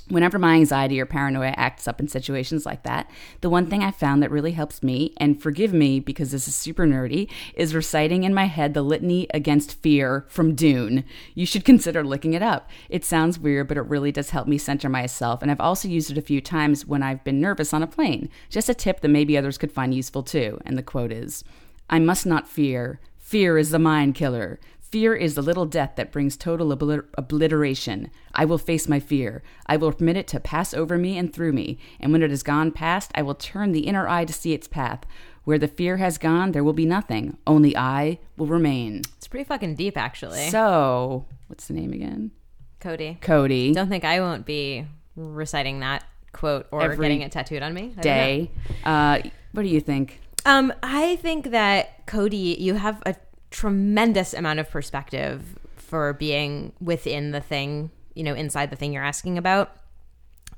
[0.08, 3.90] Whenever my anxiety or paranoia acts up in situations like that, the one thing I
[3.90, 8.22] found that really helps me, and forgive me because this is super nerdy, is reciting
[8.22, 11.04] in my head the litany against fear from Dune.
[11.34, 12.70] You should consider looking it up.
[12.88, 16.12] It sounds weird, but it really does help me center myself, and I've also used
[16.12, 18.28] it a few times when I've been nervous on a plane.
[18.48, 20.60] Just a tip that maybe others could find useful too.
[20.64, 21.42] And the quote is
[21.90, 23.00] I must not fear.
[23.18, 24.60] Fear is the mind killer.
[24.90, 28.08] Fear is the little death that brings total obliter- obliteration.
[28.34, 29.42] I will face my fear.
[29.66, 31.78] I will permit it to pass over me and through me.
[31.98, 34.68] And when it has gone past, I will turn the inner eye to see its
[34.68, 35.00] path.
[35.42, 37.36] Where the fear has gone, there will be nothing.
[37.46, 39.02] Only I will remain.
[39.16, 40.50] It's pretty fucking deep, actually.
[40.50, 42.30] So, what's the name again?
[42.78, 43.72] Cody, Cody.
[43.72, 47.94] don't think I won't be reciting that quote or Every getting it tattooed on me.
[47.98, 48.00] I.
[48.00, 48.50] Day.
[48.84, 49.18] Uh,
[49.52, 50.20] what do you think?
[50.44, 53.16] Um, I think that Cody, you have a
[53.56, 59.02] tremendous amount of perspective for being within the thing, you know, inside the thing you're
[59.02, 59.74] asking about.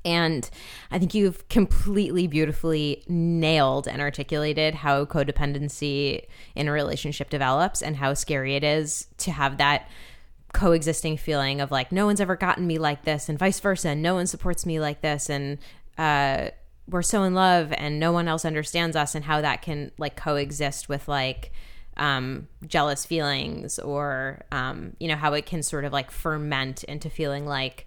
[0.03, 0.49] And
[0.91, 7.95] I think you've completely beautifully nailed and articulated how codependency in a relationship develops and
[7.95, 9.89] how scary it is to have that
[10.53, 13.89] coexisting feeling of like, no one's ever gotten me like this, and vice versa.
[13.89, 15.29] And no one supports me like this.
[15.29, 15.57] And,
[15.97, 16.49] uh,
[16.85, 20.17] we're so in love and no one else understands us and how that can like
[20.17, 21.53] coexist with like
[21.99, 27.09] um, jealous feelings or um, you know how it can sort of like ferment into
[27.09, 27.85] feeling like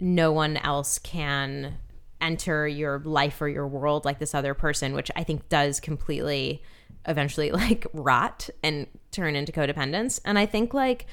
[0.00, 1.78] no one else can
[2.20, 6.62] enter your life or your world like this other person which i think does completely
[7.06, 10.18] eventually like rot and turn into codependence.
[10.24, 11.06] And i think like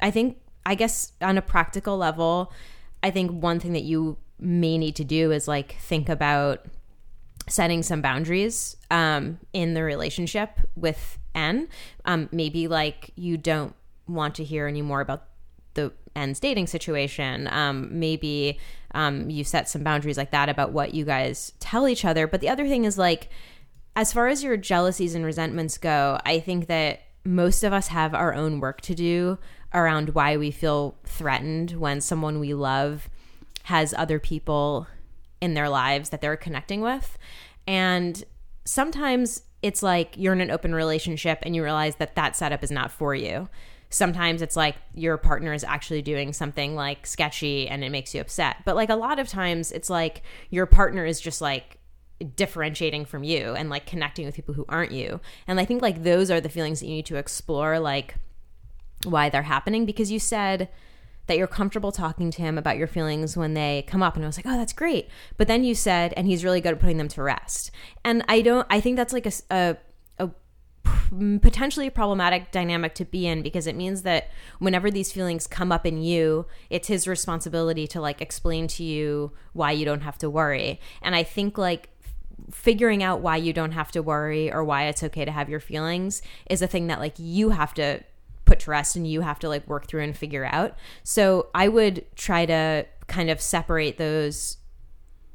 [0.00, 2.52] i think i guess on a practical level
[3.02, 6.66] i think one thing that you may need to do is like think about
[7.48, 11.68] setting some boundaries um, in the relationship with N.
[12.04, 13.74] Um, maybe like you don't
[14.08, 15.24] want to hear anymore about
[15.74, 17.48] the N's dating situation.
[17.52, 18.58] Um, maybe
[18.94, 22.26] um, you set some boundaries like that about what you guys tell each other.
[22.26, 23.28] But the other thing is like,
[23.94, 28.14] as far as your jealousies and resentments go, I think that most of us have
[28.14, 29.38] our own work to do
[29.74, 33.08] around why we feel threatened when someone we love
[33.64, 34.86] has other people
[35.40, 37.18] in their lives that they're connecting with.
[37.66, 38.22] And
[38.64, 42.70] sometimes it's like you're in an open relationship and you realize that that setup is
[42.70, 43.48] not for you.
[43.90, 48.20] Sometimes it's like your partner is actually doing something like sketchy and it makes you
[48.20, 48.56] upset.
[48.64, 51.78] But like a lot of times it's like your partner is just like
[52.34, 55.20] differentiating from you and like connecting with people who aren't you.
[55.46, 58.16] And I think like those are the feelings that you need to explore like
[59.04, 60.68] why they're happening because you said
[61.26, 64.28] that you're comfortable talking to him about your feelings when they come up and I
[64.28, 66.96] was like, "Oh, that's great." But then you said and he's really good at putting
[66.98, 67.70] them to rest.
[68.04, 69.76] And I don't I think that's like a a,
[70.18, 70.30] a
[71.40, 75.86] potentially problematic dynamic to be in because it means that whenever these feelings come up
[75.86, 80.30] in you, it's his responsibility to like explain to you why you don't have to
[80.30, 80.80] worry.
[81.02, 81.90] And I think like
[82.50, 85.60] figuring out why you don't have to worry or why it's okay to have your
[85.60, 88.00] feelings is a thing that like you have to
[88.46, 90.74] put to rest and you have to like work through and figure out.
[91.02, 94.56] So I would try to kind of separate those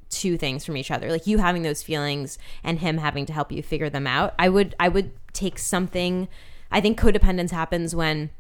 [0.10, 1.12] two things from each other.
[1.12, 4.34] Like you having those feelings and him having to help you figure them out.
[4.40, 6.28] I would I would take something
[6.72, 8.32] I think codependence happens when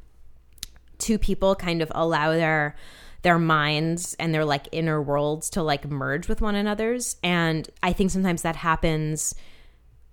[0.98, 2.76] two people kind of allow their
[3.24, 7.94] their minds and their like inner worlds to like merge with one another's and i
[7.94, 9.36] think sometimes that happens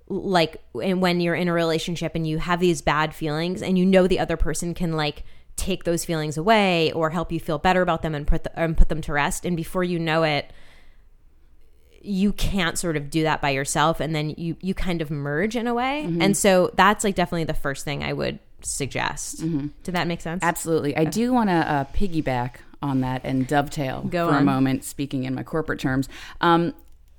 [0.08, 3.84] like and when you're in a relationship and you have these bad feelings and you
[3.84, 5.22] know the other person can like
[5.56, 8.76] take those feelings away or help you feel better about them and put the, and
[8.76, 10.50] put them to rest and before you know it
[12.00, 15.56] you can't sort of do that by yourself and then you you kind of merge
[15.56, 16.22] in a way Mm-hmm.
[16.22, 19.66] and so that's like definitely the first thing i would suggest Mm-hmm.
[19.82, 20.96] did that make sense Absolutely.
[20.96, 25.24] I do want to uh, piggyback on that and dovetail Go for a moment, speaking
[25.24, 26.08] in my corporate terms.
[26.40, 26.72] Um,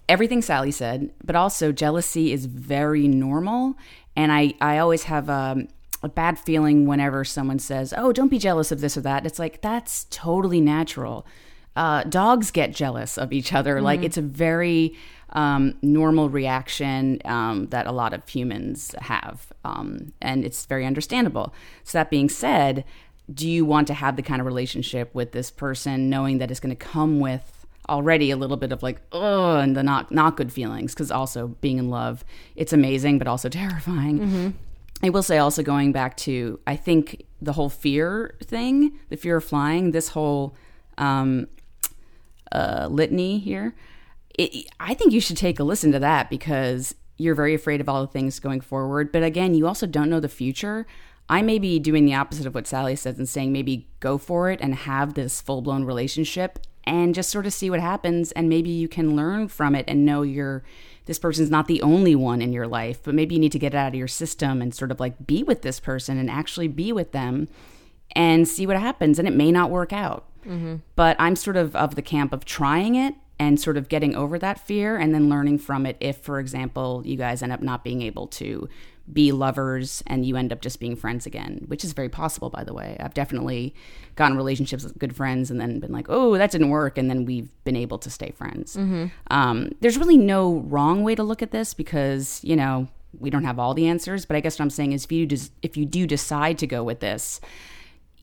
[0.10, 3.76] everything Sally said, but also jealousy is very normal.
[4.16, 5.70] And I, I always have um,
[6.04, 9.26] a bad feeling whenever someone says, oh, don't be jealous of this or that.
[9.26, 11.26] It's like, that's totally natural.
[11.76, 13.80] Uh, dogs get jealous of each other.
[13.82, 14.96] Like, it's a very
[15.30, 19.54] um, normal reaction um, that a lot of humans have.
[19.64, 21.54] Um, and it's very understandable.
[21.84, 22.84] So, that being said,
[23.32, 26.60] do you want to have the kind of relationship with this person knowing that it's
[26.60, 27.59] going to come with
[27.90, 31.48] already a little bit of like oh and the not not good feelings because also
[31.62, 32.24] being in love
[32.56, 34.56] it's amazing but also terrifying.
[35.04, 39.38] I will say also going back to i think the whole fear thing the fear
[39.38, 40.56] of flying this whole
[40.98, 41.48] um
[42.52, 43.76] uh litany here
[44.38, 47.90] it, i think you should take a listen to that because you're very afraid of
[47.90, 49.12] all the things going forward.
[49.12, 50.88] But again you also don't know the future.
[51.32, 54.50] I may be doing the opposite of what Sally says and saying maybe go for
[54.50, 58.50] it and have this full blown relationship and just sort of see what happens and
[58.50, 60.64] maybe you can learn from it and know you're
[61.06, 63.74] this person's not the only one in your life, but maybe you need to get
[63.74, 66.68] it out of your system and sort of like be with this person and actually
[66.68, 67.48] be with them
[68.12, 70.26] and see what happens and it may not work out.
[70.46, 70.76] Mm-hmm.
[70.96, 74.38] But I'm sort of of the camp of trying it and sort of getting over
[74.38, 77.84] that fear and then learning from it if for example you guys end up not
[77.84, 78.70] being able to
[79.12, 82.64] be lovers and you end up just being friends again, which is very possible, by
[82.64, 82.98] the way.
[83.00, 83.74] I've definitely
[84.16, 86.98] gotten relationships with good friends and then been like, oh, that didn't work.
[86.98, 88.76] And then we've been able to stay friends.
[89.28, 93.46] Um, there's really no wrong way to look at this because, you know, we don't
[93.46, 94.26] have all the answers.
[94.26, 96.68] But I guess what I'm saying is if you, des- if you do decide to
[96.68, 97.42] go with this,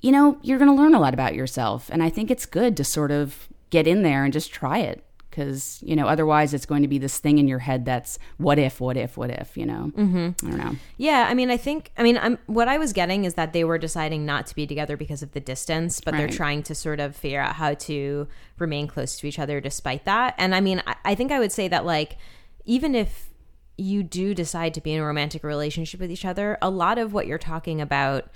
[0.00, 1.88] you know, you're going to learn a lot about yourself.
[1.90, 5.02] And I think it's good to sort of get in there and just try it
[5.36, 8.58] because, you know, otherwise it's going to be this thing in your head that's what
[8.58, 9.92] if, what if, what if, you know?
[9.94, 10.46] Mm-hmm.
[10.46, 10.76] I don't know.
[10.96, 13.62] Yeah, I mean, I think, I mean, I'm, what I was getting is that they
[13.62, 17.00] were deciding not to be together because of the distance, but they're trying to sort
[17.00, 18.26] of figure out how to
[18.58, 20.34] remain close to each other despite that.
[20.38, 22.16] And I mean, I, I think I would say that, like,
[22.64, 23.28] even if
[23.76, 27.12] you do decide to be in a romantic relationship with each other, a lot of
[27.12, 28.30] what you're talking about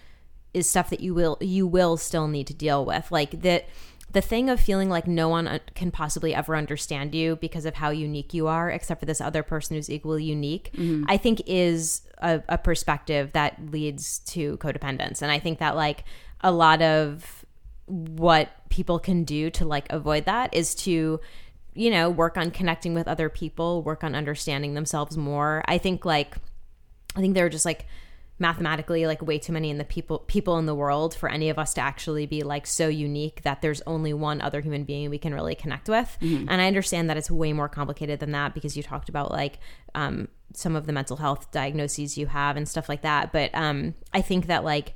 [0.53, 3.69] is stuff that you will you will still need to deal with like that
[4.13, 7.75] the thing of feeling like no one uh, can possibly ever understand you because of
[7.75, 10.71] how unique you are except for this other person who's equally unique
[11.09, 15.23] i think is a, a perspective that leads to codependence.
[15.23, 16.05] And i think that like
[16.41, 17.45] a lot of
[17.87, 21.21] what people can do to like avoid that is to
[21.75, 25.63] you know work on connecting with other people work on understanding themselves more.
[25.67, 26.37] I think like
[27.17, 27.87] I think there are just like
[28.41, 31.59] mathematically like way too many in the people people in the world for any of
[31.59, 35.19] us to actually be like so unique that there's only one other human being we
[35.19, 36.17] can really connect with.
[36.49, 39.59] And I understand that it's way more complicated than that because you talked about like
[39.95, 43.31] um, some of the mental health diagnoses you have and stuff like that.
[43.31, 44.95] But um, I think that like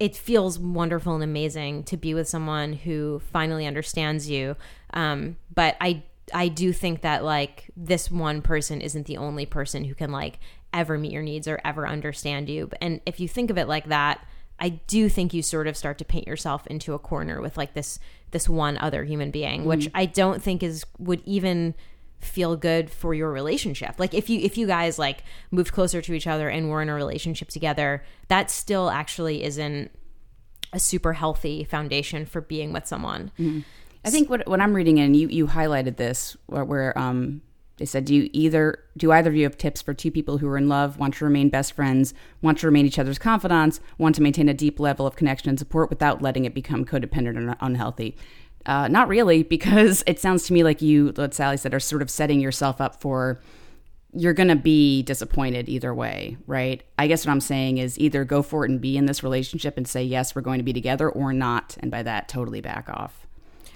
[0.00, 4.56] it feels wonderful and amazing to be with someone who finally understands you.
[4.92, 9.84] Um, but I I do think that like this one person isn't the only person
[9.84, 10.38] who can like
[10.74, 12.68] ever meet your needs or ever understand you.
[12.80, 14.26] And if you think of it like that,
[14.60, 17.74] I do think you sort of start to paint yourself into a corner with like
[17.74, 17.98] this
[18.30, 21.74] this one other human being, which I don't think is would even
[22.20, 23.96] feel good for your relationship.
[23.98, 26.88] Like if you if you guys like moved closer to each other and were in
[26.88, 29.90] a relationship together, that still actually isn't
[30.72, 33.30] a super healthy foundation for being with someone.
[34.04, 37.42] I think what what I'm reading in you you highlighted this where, where um
[37.76, 40.48] they said do you either do either of you have tips for two people who
[40.48, 44.14] are in love want to remain best friends want to remain each other's confidants want
[44.14, 47.56] to maintain a deep level of connection and support without letting it become codependent and
[47.60, 48.16] unhealthy
[48.66, 52.02] uh, not really because it sounds to me like you what Sally said are sort
[52.02, 53.40] of setting yourself up for
[54.14, 56.82] you're going to be disappointed either way, right?
[56.98, 59.76] I guess what I'm saying is either go for it and be in this relationship
[59.76, 61.76] and say, yes, we're going to be together or not.
[61.80, 63.26] And by that, totally back off.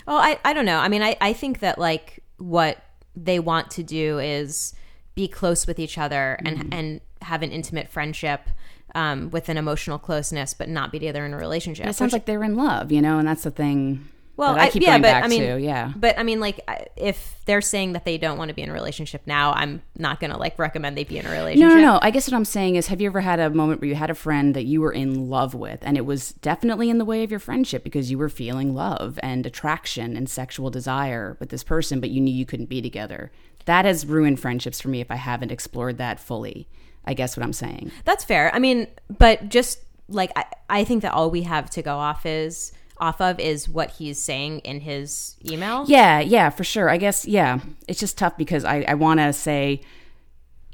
[0.07, 0.79] Oh, I, I don't know.
[0.79, 2.79] I mean, I, I think that like what
[3.24, 4.74] they want to do is
[5.14, 8.48] be close with each other and and have an intimate friendship
[8.94, 11.87] um, with an emotional closeness, but not be together in a relationship.
[11.87, 14.09] It sounds like they're in love, you know, and that's the thing.
[14.38, 15.61] Well, I I- keep yeah, going but, back I mean- to.
[15.61, 15.92] Yeah.
[15.94, 16.61] But I mean, like,
[16.96, 20.20] if they're saying that they don't want to be in a relationship now, I'm not
[20.20, 21.68] gonna like recommend they be in a relationship.
[21.68, 21.98] No, no, no.
[22.01, 24.11] I guess what I'm saying is, have you ever had a moment where you had
[24.11, 27.24] a friend that you were in love with, and it was definitely in the way
[27.24, 31.64] of your friendship because you were feeling love and attraction and sexual desire with this
[31.64, 33.33] person, but you knew you couldn't be together?
[33.64, 36.68] That has ruined friendships for me if I haven't explored that fully.
[37.05, 37.90] I guess what I'm saying.
[38.05, 38.55] That's fair.
[38.55, 38.87] I mean,
[39.18, 43.21] but just like I, I think that all we have to go off is off
[43.21, 45.85] of is what he's saying in his email.
[45.87, 46.89] Yeah, yeah, for sure.
[46.89, 47.61] I guess, yeah.
[47.87, 49.83] It's just tough because I, I want to say,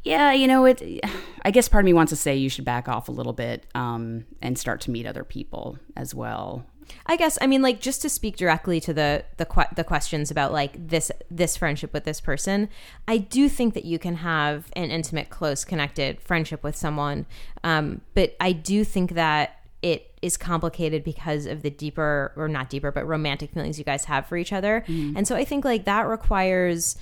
[0.03, 0.83] yeah, you know, it.
[1.45, 3.67] I guess part of me wants to say you should back off a little bit
[3.75, 6.65] um, and start to meet other people as well.
[7.07, 10.31] I guess I mean like just to speak directly to the the que- the questions
[10.31, 12.69] about like this this friendship with this person.
[13.09, 17.27] I do think that you can have an intimate, close, connected friendship with someone,
[17.63, 22.71] um, but I do think that it is complicated because of the deeper or not
[22.71, 25.85] deeper, but romantic feelings you guys have for each other, and so I think like
[25.85, 26.97] that requires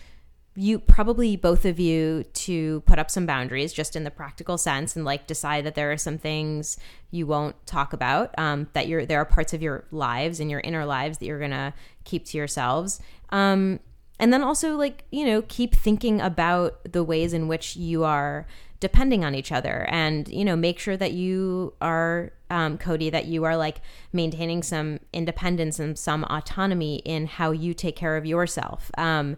[0.55, 4.95] you probably both of you to put up some boundaries just in the practical sense
[4.95, 6.77] and like decide that there are some things
[7.11, 10.61] you won't talk about um, that you're there are parts of your lives and your
[10.61, 11.73] inner lives that you're gonna
[12.05, 13.01] keep to yourselves.
[13.31, 13.81] Um,
[14.19, 18.47] and then also like you know keep thinking about the ways in which you are
[18.83, 23.27] depending on each other and you know make sure that you are um, cody that
[23.27, 23.81] you are like
[24.13, 29.37] maintaining some independence and some autonomy in how you take care of yourself um,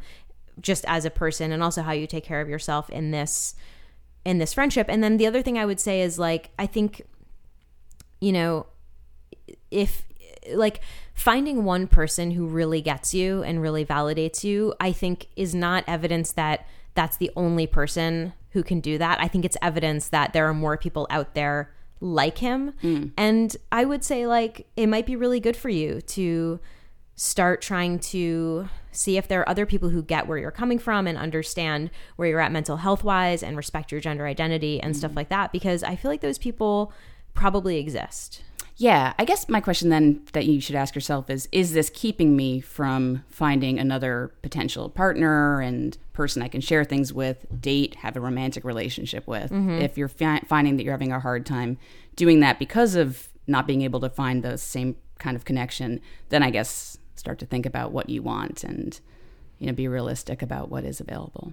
[0.63, 3.55] just as a person and also how you take care of yourself in this
[4.25, 4.87] in this friendship.
[4.89, 7.03] And then the other thing i would say is like i think
[8.19, 8.65] you know
[9.71, 10.07] if
[10.55, 10.81] like
[11.13, 15.83] finding one person who really gets you and really validates you i think is not
[15.87, 19.21] evidence that that's the only person who can do that.
[19.21, 22.73] I think it's evidence that there are more people out there like him.
[22.83, 23.13] Mm.
[23.17, 26.61] And i would say like it might be really good for you to
[27.17, 31.07] start trying to see if there are other people who get where you're coming from
[31.07, 35.13] and understand where you're at mental health wise and respect your gender identity and stuff
[35.13, 35.17] mm.
[35.17, 36.93] like that because i feel like those people
[37.33, 38.43] probably exist
[38.77, 42.35] Yeah, I guess my question then that you should ask yourself is Is this keeping
[42.37, 48.17] me from finding another potential partner and person I can share things with, date, have
[48.17, 49.53] a romantic relationship with?
[49.53, 51.79] If you're fi- finding that you're having a hard time
[52.17, 56.43] doing that because of not being able to find the same kind of connection, then
[56.43, 58.99] I guess start to think about what you want and
[59.59, 61.53] you know be realistic about what is available.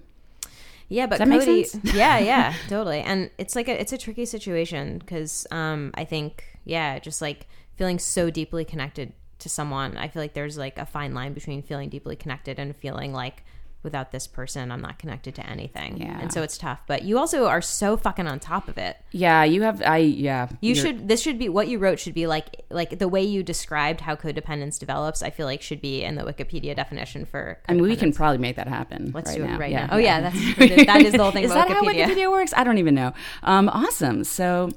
[0.90, 1.94] Yeah, but Does that make Cody, sense?
[1.94, 3.00] yeah, yeah, totally.
[3.00, 7.48] And it's like a it's a tricky situation because um, I think yeah, just like
[7.76, 11.62] feeling so deeply connected to someone, I feel like there's like a fine line between
[11.64, 13.44] feeling deeply connected and feeling like
[13.84, 15.98] without this person, I'm not connected to anything.
[15.98, 16.20] Yeah.
[16.20, 16.82] and so it's tough.
[16.86, 18.98] But you also are so fucking on top of it.
[19.12, 20.50] Yeah, you have I yeah.
[20.62, 21.08] You should.
[21.08, 22.00] This should be what you wrote.
[22.00, 25.24] Should be like like the way you described how codependence develops.
[25.24, 27.60] I feel like should be in the Wikipedia definition for.
[27.68, 29.12] I mean, we can probably make that happen.
[29.14, 29.58] Let's right do it now.
[29.58, 29.90] right now.
[29.92, 32.06] Oh, yeah, that's- that is the whole thing is that how Wikipedia.
[32.06, 32.54] Wikipedia works?
[32.56, 33.14] I don't even know.
[33.44, 34.24] Um, awesome.
[34.24, 34.70] So,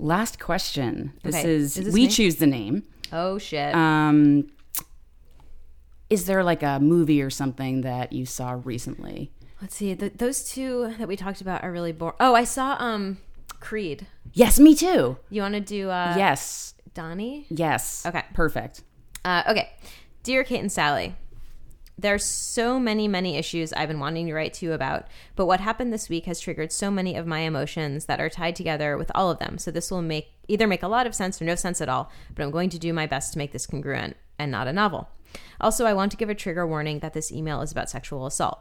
[0.00, 1.12] last question.
[1.22, 1.50] This Okay.
[1.54, 2.08] is, Is this we me?
[2.08, 2.82] choose the name.
[3.12, 3.74] Oh shit.
[3.74, 4.50] Um,
[6.08, 9.30] is there like a movie or something that you saw recently?
[9.60, 9.94] Let's see.
[9.94, 12.16] The, those two that we talked about are really boring.
[12.18, 13.18] Oh, I saw um
[13.60, 14.06] Creed.
[14.32, 15.18] Yes, me too.
[15.28, 17.46] You want to do uh yes, Donnie?
[17.50, 18.04] yes.
[18.06, 18.22] Okay.
[18.32, 18.82] perfect.
[19.24, 19.70] Uh, okay.
[20.22, 21.14] Dear Kate and Sally,
[22.00, 25.60] there's so many, many issues I've been wanting to write to you about, but what
[25.60, 29.10] happened this week has triggered so many of my emotions that are tied together with
[29.14, 29.58] all of them.
[29.58, 32.10] So this will make either make a lot of sense or no sense at all,
[32.34, 35.08] but I'm going to do my best to make this congruent and not a novel.
[35.60, 38.60] Also, I want to give a trigger warning that this email is about sexual assault.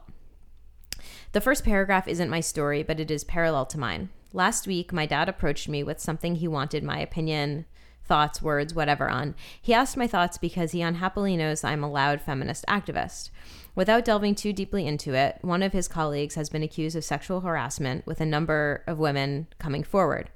[1.32, 4.10] The first paragraph isn't my story, but it is parallel to mine.
[4.34, 7.66] Last week, my dad approached me with something he wanted my opinion,
[8.10, 9.36] thoughts, words, whatever on.
[9.62, 13.30] He asked my thoughts because he unhappily knows I'm a loud feminist activist.
[13.76, 17.42] Without delving too deeply into it, one of his colleagues has been accused of sexual
[17.42, 20.30] harassment with a number of women coming forward.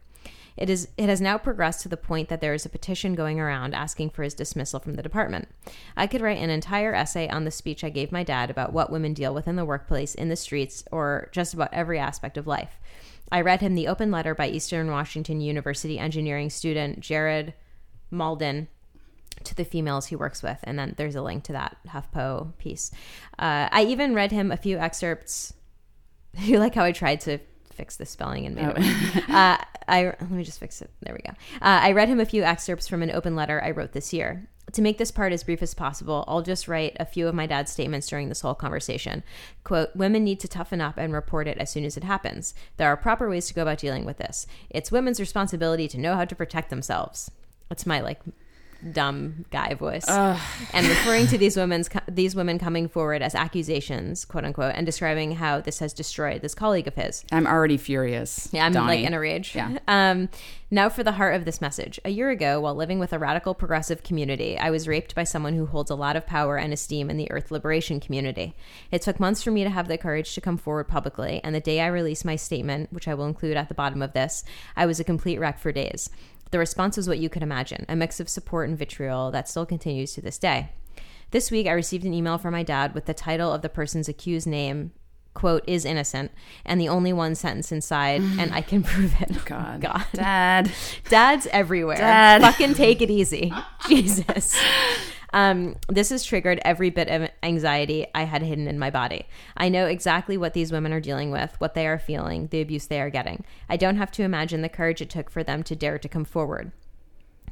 [0.55, 3.39] It is it has now progressed to the point that there is a petition going
[3.39, 5.47] around asking for his dismissal from the department.
[5.97, 8.91] I could write an entire essay on the speech I gave my dad about what
[8.91, 12.45] women deal with in the workplace, in the streets, or just about every aspect of
[12.45, 12.79] life.
[13.31, 17.55] I read him the open letter by Eastern Washington University engineering student Jared
[18.13, 18.67] Mauldin
[19.43, 22.91] to the females he works with, and then there's a link to that HuffPo piece.
[23.37, 25.53] Uh, I even read him a few excerpts.
[26.35, 27.37] You like how I tried to
[27.73, 29.29] fix the spelling and made it.
[29.29, 30.89] uh, I let me just fix it.
[31.01, 31.35] There we go.
[31.61, 34.47] Uh, I read him a few excerpts from an open letter I wrote this year.
[34.71, 37.45] To make this part as brief as possible, I'll just write a few of my
[37.45, 39.21] dad's statements during this whole conversation.
[39.63, 42.55] Quote, women need to toughen up and report it as soon as it happens.
[42.77, 44.47] There are proper ways to go about dealing with this.
[44.71, 47.29] It's women's responsibility to know how to protect themselves.
[47.73, 48.19] That's my like
[48.91, 54.45] dumb guy voice, and referring to these women's these women coming forward as accusations, quote
[54.45, 57.25] unquote, and describing how this has destroyed this colleague of his.
[57.31, 58.49] I'm already furious.
[58.51, 58.97] Yeah, I'm Donnie.
[58.97, 59.55] like in a rage.
[59.55, 59.79] Yeah.
[59.87, 60.29] Um,
[60.71, 61.99] now for the heart of this message.
[62.03, 65.53] A year ago, while living with a radical progressive community, I was raped by someone
[65.53, 68.55] who holds a lot of power and esteem in the Earth Liberation community.
[68.91, 71.59] It took months for me to have the courage to come forward publicly, and the
[71.59, 74.43] day I released my statement, which I will include at the bottom of this,
[74.75, 76.09] I was a complete wreck for days.
[76.53, 79.65] The response was what you could imagine a mix of support and vitriol that still
[79.65, 80.69] continues to this day.
[81.31, 84.07] This week, I received an email from my dad with the title of the person's
[84.07, 84.91] accused name,
[85.33, 86.29] quote, is innocent,
[86.63, 89.43] and the only one sentence inside, and I can prove it.
[89.45, 89.81] God.
[89.81, 90.05] God.
[90.13, 90.71] Dad.
[91.09, 91.97] Dad's everywhere.
[91.97, 92.41] Dad.
[92.43, 93.51] Fucking take it easy.
[93.87, 94.55] Jesus.
[95.33, 99.25] Um, this has triggered every bit of anxiety I had hidden in my body.
[99.57, 102.85] I know exactly what these women are dealing with, what they are feeling, the abuse
[102.85, 103.43] they are getting.
[103.67, 106.23] I don't have to imagine the courage it took for them to dare to come
[106.23, 106.71] forward.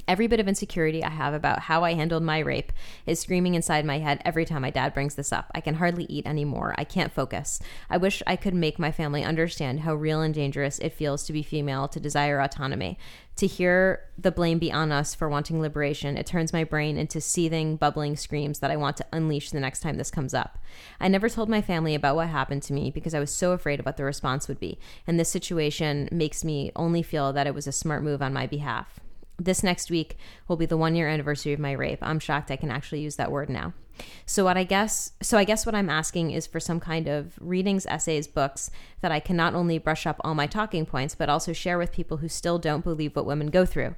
[0.07, 2.71] Every bit of insecurity I have about how I handled my rape
[3.05, 5.51] is screaming inside my head every time my dad brings this up.
[5.53, 6.73] I can hardly eat anymore.
[6.77, 7.59] I can't focus.
[7.89, 11.34] I wish I could make my family understand how real and dangerous it feels to
[11.34, 12.97] be female, to desire autonomy.
[13.38, 17.19] To hear the blame be on us for wanting liberation, it turns my brain into
[17.19, 20.59] seething, bubbling screams that I want to unleash the next time this comes up.
[20.99, 23.79] I never told my family about what happened to me because I was so afraid
[23.79, 24.77] of what the response would be,
[25.07, 28.45] and this situation makes me only feel that it was a smart move on my
[28.45, 28.99] behalf.
[29.39, 30.17] This next week
[30.47, 31.99] will be the one year anniversary of my rape.
[32.03, 33.73] I'm shocked I can actually use that word now.
[34.26, 37.34] So what I guess so I guess what I'm asking is for some kind of
[37.39, 38.72] readings, essays, books
[39.02, 41.91] that I can not only brush up all my talking points, but also share with
[41.91, 43.95] people who still don't believe what women go through.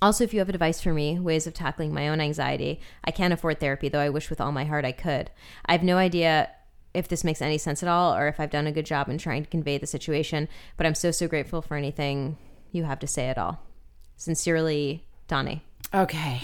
[0.00, 3.32] Also, if you have advice for me, ways of tackling my own anxiety, I can't
[3.32, 5.30] afford therapy, though I wish with all my heart I could.
[5.66, 6.50] I have no idea
[6.94, 9.18] if this makes any sense at all or if I've done a good job in
[9.18, 12.36] trying to convey the situation, but I'm so, so grateful for anything
[12.70, 13.60] you have to say at all.
[14.16, 15.64] Sincerely, Donnie.
[15.94, 16.42] Okay.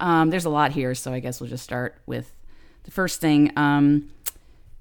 [0.00, 2.32] Um, there's a lot here, so I guess we'll just start with
[2.84, 3.52] the first thing.
[3.56, 4.10] Um,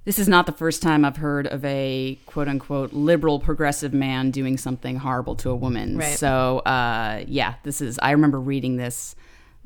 [0.05, 4.31] this is not the first time I've heard of a quote unquote liberal progressive man
[4.31, 5.97] doing something horrible to a woman.
[5.97, 6.17] Right.
[6.17, 9.15] So, uh, yeah, this is, I remember reading this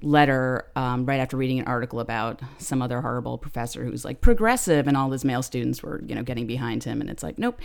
[0.01, 4.87] letter um, right after reading an article about some other horrible professor who's like progressive
[4.87, 7.59] and all his male students were you know getting behind him and it's like nope.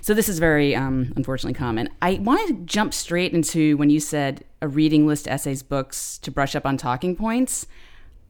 [0.00, 1.88] So this is very um, unfortunately common.
[2.00, 6.30] I want to jump straight into when you said a reading list essays books to
[6.30, 7.66] brush up on talking points.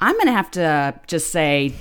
[0.01, 1.75] I'm gonna have to just say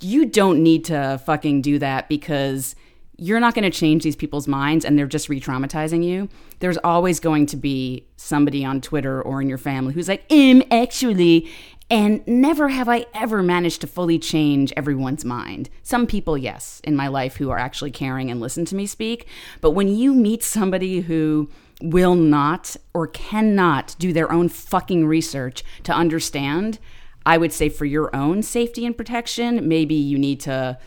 [0.00, 2.74] you don't need to fucking do that because
[3.18, 6.28] you're not going to change these people's minds and they're just re traumatizing you.
[6.60, 10.62] There's always going to be somebody on Twitter or in your family who's like, um,
[10.70, 11.50] actually,
[11.90, 15.68] and never have I ever managed to fully change everyone's mind.
[15.82, 19.26] Some people, yes, in my life who are actually caring and listen to me speak.
[19.60, 21.50] But when you meet somebody who
[21.82, 26.78] will not or cannot do their own fucking research to understand,
[27.26, 30.78] I would say for your own safety and protection, maybe you need to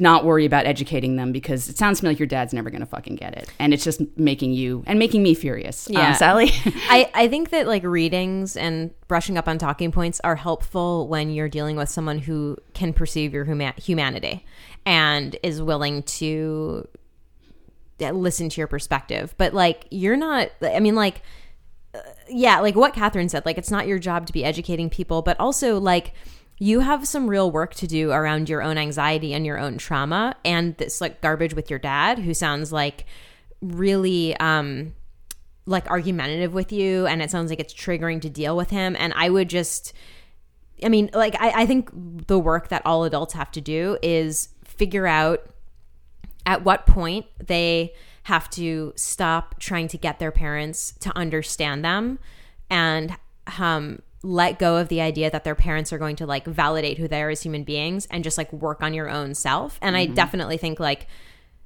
[0.00, 2.80] not worry about educating them because it sounds to me like your dad's never going
[2.80, 3.52] to fucking get it.
[3.58, 5.88] And it's just making you and making me furious.
[5.90, 6.10] Yeah.
[6.10, 6.50] Um, Sally?
[6.88, 11.30] I, I think that like readings and brushing up on talking points are helpful when
[11.30, 14.44] you're dealing with someone who can perceive your huma- humanity
[14.86, 16.86] and is willing to
[18.00, 19.34] uh, listen to your perspective.
[19.36, 21.22] But like, you're not, I mean, like,
[21.92, 25.22] uh, yeah, like what Catherine said, like, it's not your job to be educating people,
[25.22, 26.14] but also like,
[26.58, 30.34] you have some real work to do around your own anxiety and your own trauma
[30.44, 33.04] and this like garbage with your dad who sounds like
[33.60, 34.92] really um
[35.66, 38.96] like argumentative with you and it sounds like it's triggering to deal with him.
[38.98, 39.92] And i would just
[40.82, 41.90] i mean like i, I think
[42.26, 45.46] the work that all adults have to do is figure out
[46.46, 47.92] at what point they
[48.24, 52.18] have to stop trying to get their parents to understand them
[52.70, 53.16] and
[53.58, 57.08] um, let go of the idea that their parents are going to like validate who
[57.08, 59.78] they are as human beings and just like work on your own self.
[59.80, 60.14] And I mm-hmm.
[60.14, 61.06] definitely think like,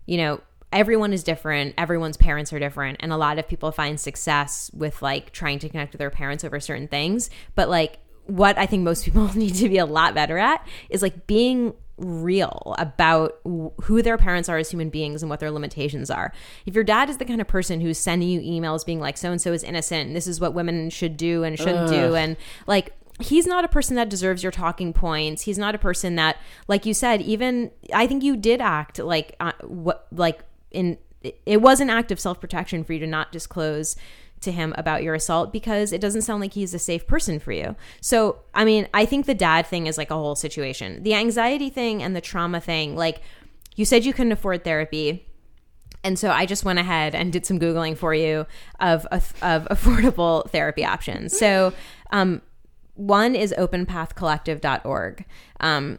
[0.06, 0.40] you know,
[0.72, 1.74] everyone is different.
[1.76, 2.98] Everyone's parents are different.
[3.00, 6.44] And a lot of people find success with like trying to connect with their parents
[6.44, 7.30] over certain things.
[7.56, 11.02] But like, what I think most people need to be a lot better at is
[11.02, 16.10] like being real about who their parents are as human beings and what their limitations
[16.10, 16.32] are.
[16.66, 19.30] If your dad is the kind of person who's sending you emails being like, so
[19.30, 22.36] and so is innocent, and this is what women should do and shouldn't do, and
[22.66, 25.42] like, he's not a person that deserves your talking points.
[25.42, 26.38] He's not a person that,
[26.68, 30.40] like you said, even I think you did act like uh, what, like
[30.70, 30.98] in
[31.46, 33.96] it was an act of self protection for you to not disclose
[34.42, 37.52] to him about your assault because it doesn't sound like he's a safe person for
[37.52, 37.76] you.
[38.00, 41.02] So, I mean, I think the dad thing is like a whole situation.
[41.02, 43.20] The anxiety thing and the trauma thing, like
[43.76, 45.26] you said you couldn't afford therapy.
[46.04, 48.46] And so I just went ahead and did some googling for you
[48.80, 49.34] of of
[49.70, 51.36] affordable therapy options.
[51.36, 51.72] So,
[52.10, 52.42] um
[52.94, 55.24] one is openpathcollective.org.
[55.60, 55.98] Um,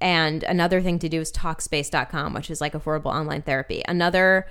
[0.00, 3.82] and another thing to do is talkspace.com, which is like affordable online therapy.
[3.86, 4.46] Another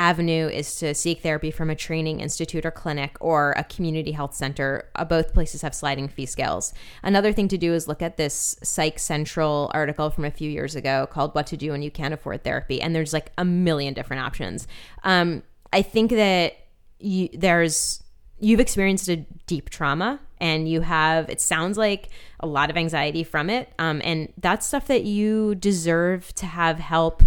[0.00, 4.34] avenue is to seek therapy from a training institute or clinic or a community health
[4.34, 4.88] center.
[4.96, 6.72] Uh, both places have sliding fee scales.
[7.02, 10.74] Another thing to do is look at this Psych Central article from a few years
[10.74, 12.80] ago called What to Do When You Can't Afford Therapy.
[12.80, 14.66] And there's like a million different options.
[15.04, 16.54] Um, I think that
[16.98, 18.02] you, there's
[18.38, 22.08] you've experienced a deep trauma and you have it sounds like
[22.40, 26.78] a lot of anxiety from it um, and that's stuff that you deserve to have
[26.78, 27.22] help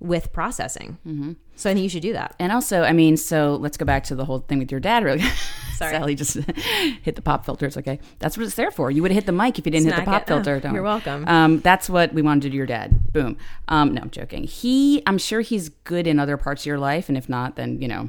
[0.00, 1.32] with processing mm-hmm.
[1.60, 4.04] So i think you should do that And also, I mean, so let's go back
[4.04, 5.04] to the whole thing with your dad.
[5.04, 5.22] Really,
[5.76, 5.92] Sorry.
[5.92, 6.34] Sally just
[7.02, 7.66] hit the pop filter.
[7.66, 7.98] It's okay.
[8.18, 8.90] That's what it's there for.
[8.90, 10.24] You would have hit the mic if you didn't hit the pop it.
[10.32, 10.60] Oh, filter.
[10.60, 11.26] Don't you're welcome.
[11.28, 13.12] Um, that's what we wanted to do to your dad.
[13.12, 13.36] Boom.
[13.68, 14.44] Um, no, I'm joking.
[14.44, 17.80] He, I'm sure he's good in other parts of your life, and if not, then
[17.80, 18.08] you know,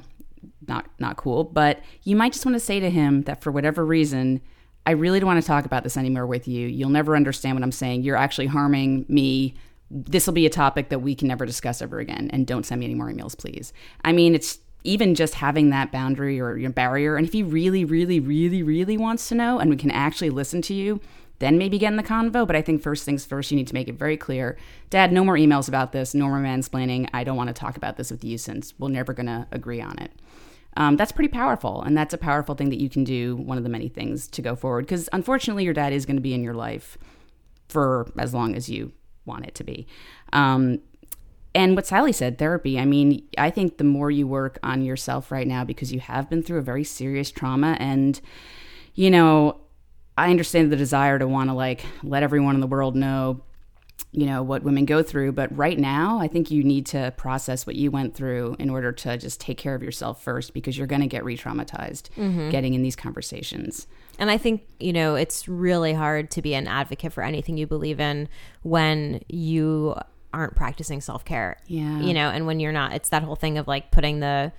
[0.68, 1.43] not not cool.
[1.43, 4.41] But you might just want to say to him that for whatever reason,
[4.86, 6.68] I really don't want to talk about this anymore with you.
[6.68, 8.04] You'll never understand what I'm saying.
[8.04, 9.56] You're actually harming me.
[9.94, 12.30] This will be a topic that we can never discuss ever again.
[12.32, 13.74] And don't send me any more emails, please.
[14.06, 17.16] I mean, it's even just having that boundary or your barrier.
[17.16, 20.62] And if he really, really, really, really wants to know and we can actually listen
[20.64, 21.02] to you,
[21.39, 22.48] then maybe get in the convo.
[22.48, 24.58] But I think first things first, you need to make it very clear
[24.89, 27.10] Dad, no more emails about this, no more mansplaining.
[27.14, 29.82] I don't want to talk about this with you since we're never going to agree
[29.82, 30.12] on it.
[30.78, 31.82] Um, that's pretty powerful.
[31.82, 34.42] And that's a powerful thing that you can do, one of the many things to
[34.42, 34.86] go forward.
[34.86, 36.98] Because unfortunately, your dad is going to be in your life
[37.68, 38.94] for as long as you
[39.26, 39.88] want it to be.
[40.34, 40.80] Um,
[41.54, 42.80] and what Sally said, therapy.
[42.80, 46.30] I mean, I think the more you work on yourself right now, because you have
[46.30, 48.22] been through a very serious trauma, and,
[48.96, 49.60] you know,
[50.18, 53.42] I understand the desire to want to like let everyone in the world know,
[54.12, 55.32] you know, what women go through.
[55.32, 58.91] But right now, I think you need to process what you went through in order
[58.91, 62.49] to just take care of yourself first, because you're going to get re traumatized mm-hmm.
[62.49, 63.88] getting in these conversations.
[64.20, 67.68] And I think, you know, it's really hard to be an advocate for anything you
[67.68, 68.28] believe in
[68.64, 69.95] when you
[70.34, 71.58] aren't practicing self care.
[71.68, 71.99] Yeah.
[71.99, 74.52] You know, and when you're not, it's that whole thing of like putting the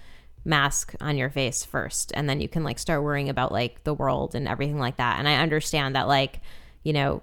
[0.44, 3.94] mask on your face first and then you can like start worrying about like the
[3.94, 5.18] world and everything like that.
[5.18, 6.40] And I understand that like,
[6.82, 7.22] you know,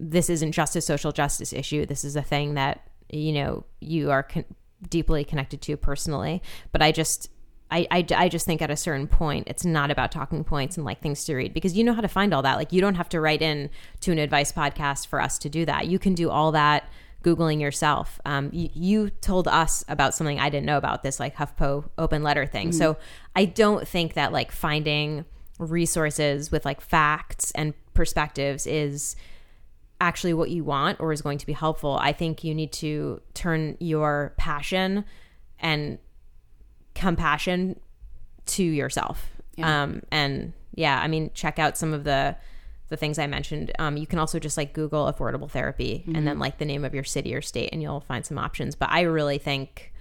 [0.00, 1.84] this isn't just a social justice issue.
[1.84, 4.46] This is a thing that, you know, you are con-
[4.88, 6.42] deeply connected to personally.
[6.72, 7.30] But I just,
[7.70, 10.86] I, I, I just think at a certain point, it's not about talking points and
[10.86, 12.56] like things to read because you know how to find all that.
[12.56, 13.68] Like, you don't have to write in
[14.00, 15.86] to an advice podcast for us to do that.
[15.86, 16.88] You can do all that
[17.22, 18.18] Googling yourself.
[18.24, 22.22] Um, you, you told us about something I didn't know about this, like HuffPo open
[22.22, 22.72] letter thing.
[22.72, 22.96] So
[23.36, 25.26] I don't think that like finding
[25.58, 29.16] resources with like facts and perspectives is
[30.00, 31.98] actually what you want or is going to be helpful.
[32.00, 35.04] I think you need to turn your passion
[35.58, 35.98] and
[36.94, 37.78] compassion
[38.46, 39.28] to yourself.
[39.62, 42.36] Um, and yeah, I mean, check out some of the
[42.88, 43.70] the things I mentioned.
[43.78, 46.92] Um, you can also just like Google affordable therapy and then like the name of
[46.92, 48.74] your city or state, and you'll find some options.
[48.74, 49.92] But I really think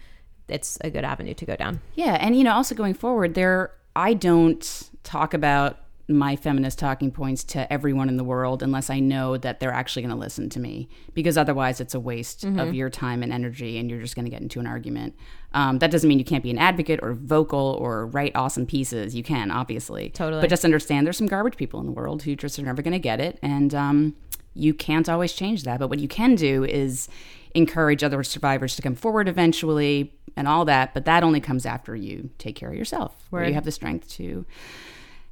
[0.48, 1.82] it's a good avenue to go down.
[1.94, 5.78] Yeah, and you know, also going forward, there I don't talk about
[6.10, 10.02] my feminist talking points to everyone in the world unless I know that they're actually
[10.02, 13.78] going to listen to me, because otherwise it's a waste of your time and energy,
[13.78, 15.16] and you're just going to get into an argument.
[15.54, 19.16] Um, that doesn't mean you can't be an advocate or vocal or write awesome pieces.
[19.16, 20.42] You can, obviously, Totally.
[20.42, 22.94] but just understand there's some garbage people in the world who just are never going
[22.94, 24.16] to get it, and um,
[24.54, 25.80] you can't always change that.
[25.80, 27.08] But what you can do is
[27.56, 30.94] encourage other survivors to come forward eventually and all that.
[30.94, 34.10] But that only comes after you take care of yourself, where you have the strength
[34.18, 34.46] to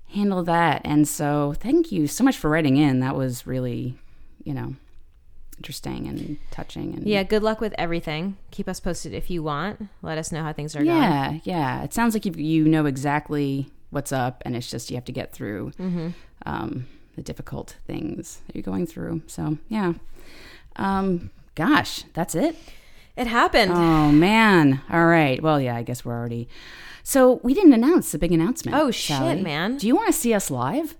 [0.09, 0.81] handle that.
[0.85, 2.99] And so, thank you so much for writing in.
[2.99, 3.95] That was really,
[4.43, 4.75] you know,
[5.57, 6.93] interesting and touching.
[6.93, 8.37] And Yeah, good luck with everything.
[8.51, 9.87] Keep us posted if you want.
[10.01, 10.87] Let us know how things are going.
[10.87, 11.83] yeah, yeah.
[11.83, 15.11] It sounds like you you know exactly what's up, and it's just you have to
[15.11, 15.71] get through
[16.45, 19.21] um, the difficult things that you're going through.
[19.27, 19.93] So yeah,
[20.75, 22.55] um, gosh, that's it.
[23.15, 23.71] It happened.
[23.73, 24.81] Oh man!
[24.91, 25.41] All right.
[25.41, 25.75] Well, yeah.
[25.75, 26.47] I guess we're already.
[27.07, 28.75] So we didn't announce the big announcement.
[28.75, 29.41] Oh, shit, Sally.
[29.41, 29.77] man.
[29.77, 30.97] Do you want to see us live?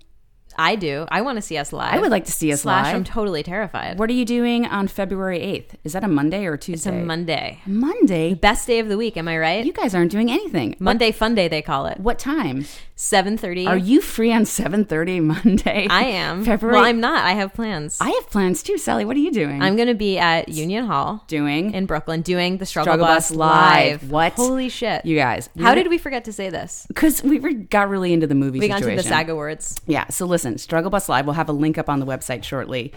[0.58, 1.06] I do.
[1.12, 1.94] I want to see us live.
[1.94, 2.96] I would like to see us Slash, live.
[2.96, 4.00] I'm totally terrified.
[4.00, 5.76] What are you doing on February eighth?
[5.84, 7.02] Is that a Monday or a It's Tuesday?
[7.02, 7.60] a Monday.
[7.66, 8.36] Monday.
[8.36, 9.66] Best day of the week, am I right?
[9.66, 10.78] You guys aren't doing anything.
[10.80, 12.00] Monday fun day they call it.
[12.00, 12.66] What time?
[12.98, 13.68] 7:30.
[13.68, 15.86] Are you free on seven thirty Monday?
[15.88, 16.44] I am.
[16.44, 16.78] February.
[16.78, 17.24] Well, I'm not.
[17.24, 17.98] I have plans.
[18.02, 19.06] I have plans too, Sally.
[19.06, 19.62] What are you doing?
[19.62, 23.30] I'm going to be at Union Hall doing in Brooklyn doing the Struggle, Struggle Bus,
[23.30, 24.02] Bus Live.
[24.02, 24.12] live.
[24.12, 24.34] What?
[24.34, 25.06] Holy shit.
[25.06, 25.48] you guys.
[25.60, 26.86] How did we forget to say this?
[26.88, 28.98] Because we were, got really into the movie We got situation.
[28.98, 29.76] into the SAG Awards.
[29.86, 30.08] Yeah.
[30.08, 31.26] So listen, Struggle Bus Live.
[31.26, 32.94] We'll have a link up on the website shortly.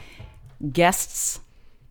[0.73, 1.41] Guests,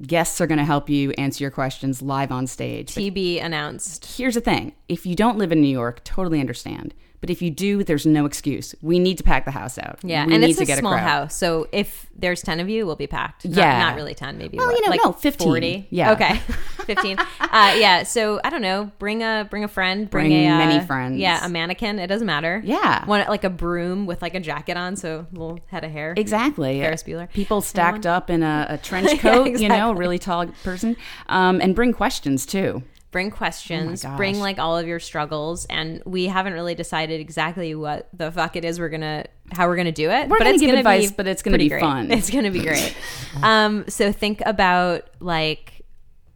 [0.02, 2.96] guests are going to help you answer your questions live on stage.
[2.96, 4.18] But announced.
[4.18, 6.96] here's the thing: if you don't live in New York, totally understand.
[7.22, 8.74] But if you do, there's no excuse.
[8.82, 10.00] We need to pack the house out.
[10.04, 11.04] Yeah, we and need it's to a get small crowd.
[11.04, 13.46] house, so if there's ten of you, we'll be packed.
[13.46, 13.80] Not, Yeah.
[13.80, 14.58] not really ten, maybe.
[14.58, 15.46] Well, what, you know, like no, 15.
[15.46, 15.88] 40?
[15.90, 16.12] Yeah.
[16.14, 16.38] okay,
[16.86, 17.18] fifteen.
[17.20, 18.92] uh, yeah, so I don't know.
[19.00, 20.10] Bring a bring a friend.
[20.10, 21.18] Bring, Bring a uh, many friends.
[21.18, 22.00] Yeah, a mannequin.
[22.00, 22.62] It doesn't matter.
[22.64, 23.06] Yeah.
[23.06, 26.14] one like a broom with like a jacket on, so a little head of hair.
[26.16, 26.80] Exactly.
[26.80, 27.30] Ferris Bueller.
[27.34, 28.16] People stacked Anyone?
[28.16, 30.00] up in a, a trench Yeah, coat, you know, exactly.
[30.00, 30.96] really tall person,
[31.28, 32.82] um, and bring questions too.
[33.12, 34.06] Bring questions.
[34.06, 38.32] Oh bring like all of your struggles, and we haven't really decided exactly what the
[38.32, 40.30] fuck it is we're gonna how we're gonna do it.
[40.30, 41.82] We're but gonna it's give gonna advice, be but it's gonna be great.
[41.82, 42.12] fun.
[42.12, 42.96] It's gonna be great.
[43.44, 45.80] um, so think about like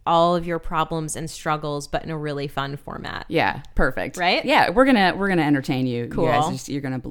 [0.06, 3.26] all of your problems and struggles, but in a really fun format.
[3.30, 4.18] Yeah, perfect.
[4.18, 4.44] Right?
[4.44, 6.08] Yeah, we're gonna we're gonna entertain you.
[6.08, 6.26] Cool.
[6.26, 7.02] You guys, you're gonna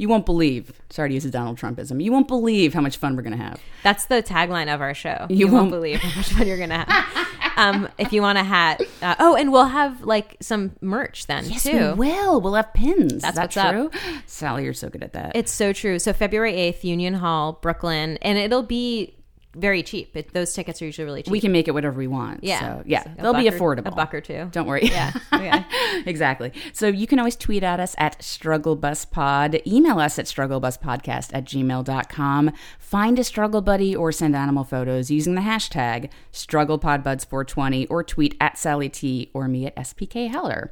[0.00, 0.72] you won't believe.
[0.88, 2.02] Sorry to use a Donald Trumpism.
[2.02, 3.60] You won't believe how much fun we're gonna have.
[3.82, 5.26] That's the tagline of our show.
[5.28, 7.28] You You, won't, won't- believe how much fun you're gonna have.
[7.58, 11.44] um, if you want a hat, uh, oh, and we'll have like some merch then
[11.44, 11.92] Yes, too.
[11.94, 12.40] we will.
[12.40, 13.20] We'll have pins.
[13.22, 13.72] That's Is that what's up.
[13.72, 13.90] true?
[14.26, 15.32] Sally, you're so good at that.
[15.36, 15.98] It's so true.
[15.98, 19.14] So February 8th, Union Hall, Brooklyn, and it'll be
[19.54, 20.16] very cheap.
[20.16, 21.32] It, those tickets are usually really cheap.
[21.32, 22.44] we can make it whatever we want.
[22.44, 22.60] yeah.
[22.60, 23.86] So, yeah, A they'll be buck affordable.
[23.86, 24.48] Or, a buck or two.
[24.52, 24.82] Don't worry.
[24.84, 25.12] Yeah.
[25.40, 25.64] Okay.
[26.06, 26.52] exactly.
[26.74, 32.52] So you can always tweet at us at strugglebuspod, email us at strugglebuspodcast at gmail.com,
[32.78, 38.58] find a struggle buddy or send animal photos using the hashtag strugglepodbuds420 or tweet at
[38.58, 40.70] Sally T or me at SPK Heller.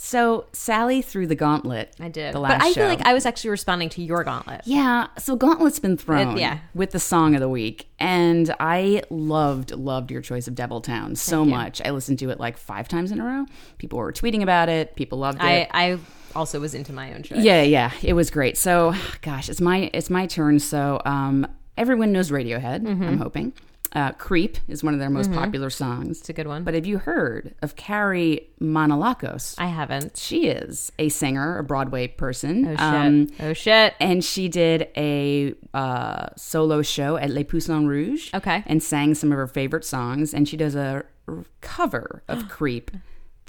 [0.00, 1.92] So Sally threw the gauntlet.
[1.98, 2.32] I did.
[2.32, 2.74] The last but I show.
[2.82, 4.60] feel like I was actually responding to your gauntlet.
[4.64, 6.58] Yeah, so Gauntlet's been thrown It- yeah.
[6.72, 7.88] with the song of the week.
[7.98, 11.82] And I loved, loved your choice of Devil Town so much.
[11.84, 13.46] I listened to it like five times in a row.
[13.78, 14.94] People were tweeting about it.
[14.94, 15.44] People loved it.
[15.44, 15.98] I, I
[16.36, 17.40] also was into my own choice.
[17.42, 18.56] yeah, yeah, it was great.
[18.56, 20.60] So, gosh, it's my it's my turn.
[20.60, 21.44] So, um,
[21.76, 22.82] everyone knows Radiohead.
[22.82, 23.02] Mm-hmm.
[23.02, 23.52] I'm hoping.
[23.94, 26.20] Uh, Creep is one of their most popular songs.
[26.20, 26.62] It's a good one.
[26.64, 29.54] But have you heard of Carrie Manolakos?
[29.58, 30.16] I haven't.
[30.16, 32.66] she is a singer, a Broadway person.
[32.66, 32.80] Oh shit.
[32.80, 33.94] Um, oh shit.
[34.00, 38.32] and she did a uh, solo show at Le Poisson Rouge.
[38.34, 38.62] Okay.
[38.66, 40.34] And sang some of her favorite songs.
[40.34, 42.90] And she does a r- cover of Creep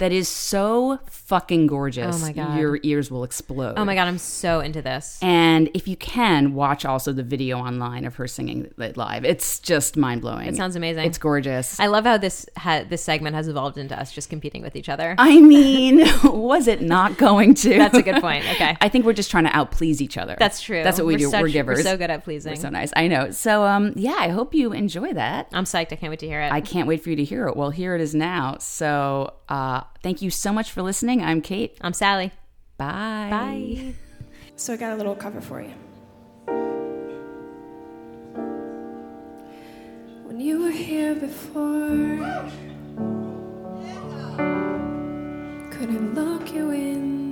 [0.00, 2.16] that is so fucking gorgeous.
[2.16, 2.58] Oh my God.
[2.58, 3.74] Your ears will explode.
[3.76, 5.18] Oh my god, I'm so into this.
[5.22, 9.24] And if you can, watch also the video online of her singing it live.
[9.24, 10.48] It's just mind blowing.
[10.48, 11.06] It sounds amazing.
[11.06, 11.78] It's gorgeous.
[11.78, 14.88] I love how this ha- this segment has evolved into us just competing with each
[14.88, 15.14] other.
[15.18, 17.78] I mean, was it not going to?
[17.78, 18.44] That's a good point.
[18.52, 18.76] Okay.
[18.80, 20.34] I think we're just trying to outplease each other.
[20.38, 20.82] That's true.
[20.82, 21.30] That's what we We're do.
[21.30, 21.78] such- we're givers.
[21.78, 22.52] We're so good at pleasing.
[22.52, 22.90] We're so nice.
[22.96, 23.30] I know.
[23.30, 25.48] So, um, yeah, I hope you enjoy that.
[25.52, 25.92] I'm psyched.
[25.92, 26.50] I can't wait to hear it.
[26.50, 27.56] I can't wait for you to hear it.
[27.56, 28.56] Well, here it is now.
[28.58, 31.22] So, uh, thank you so much for listening.
[31.22, 31.76] I'm Kate.
[31.80, 32.32] I'm Sally.
[32.76, 33.28] Bye.
[33.30, 33.94] Bye.
[34.56, 35.72] So I got a little cover for you.
[40.24, 42.50] When you were here before,
[45.70, 47.29] couldn't look you in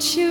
[0.00, 0.29] you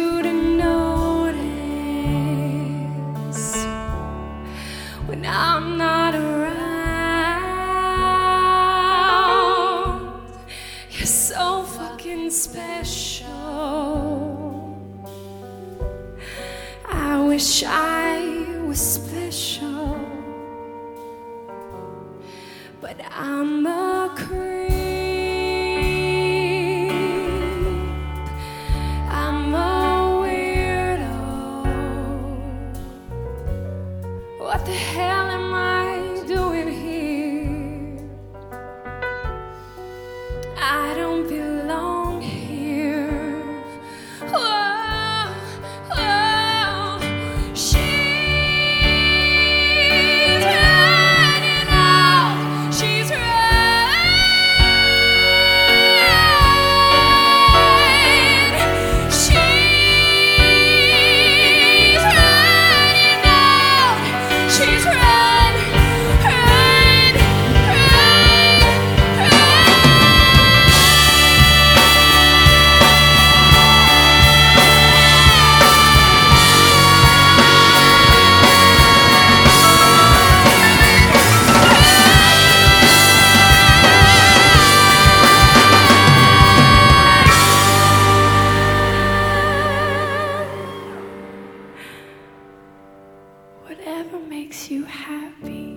[93.70, 95.76] whatever makes you happy,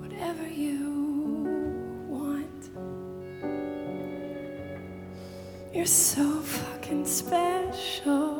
[0.00, 2.70] whatever you want.
[5.74, 8.31] You're so fucking special.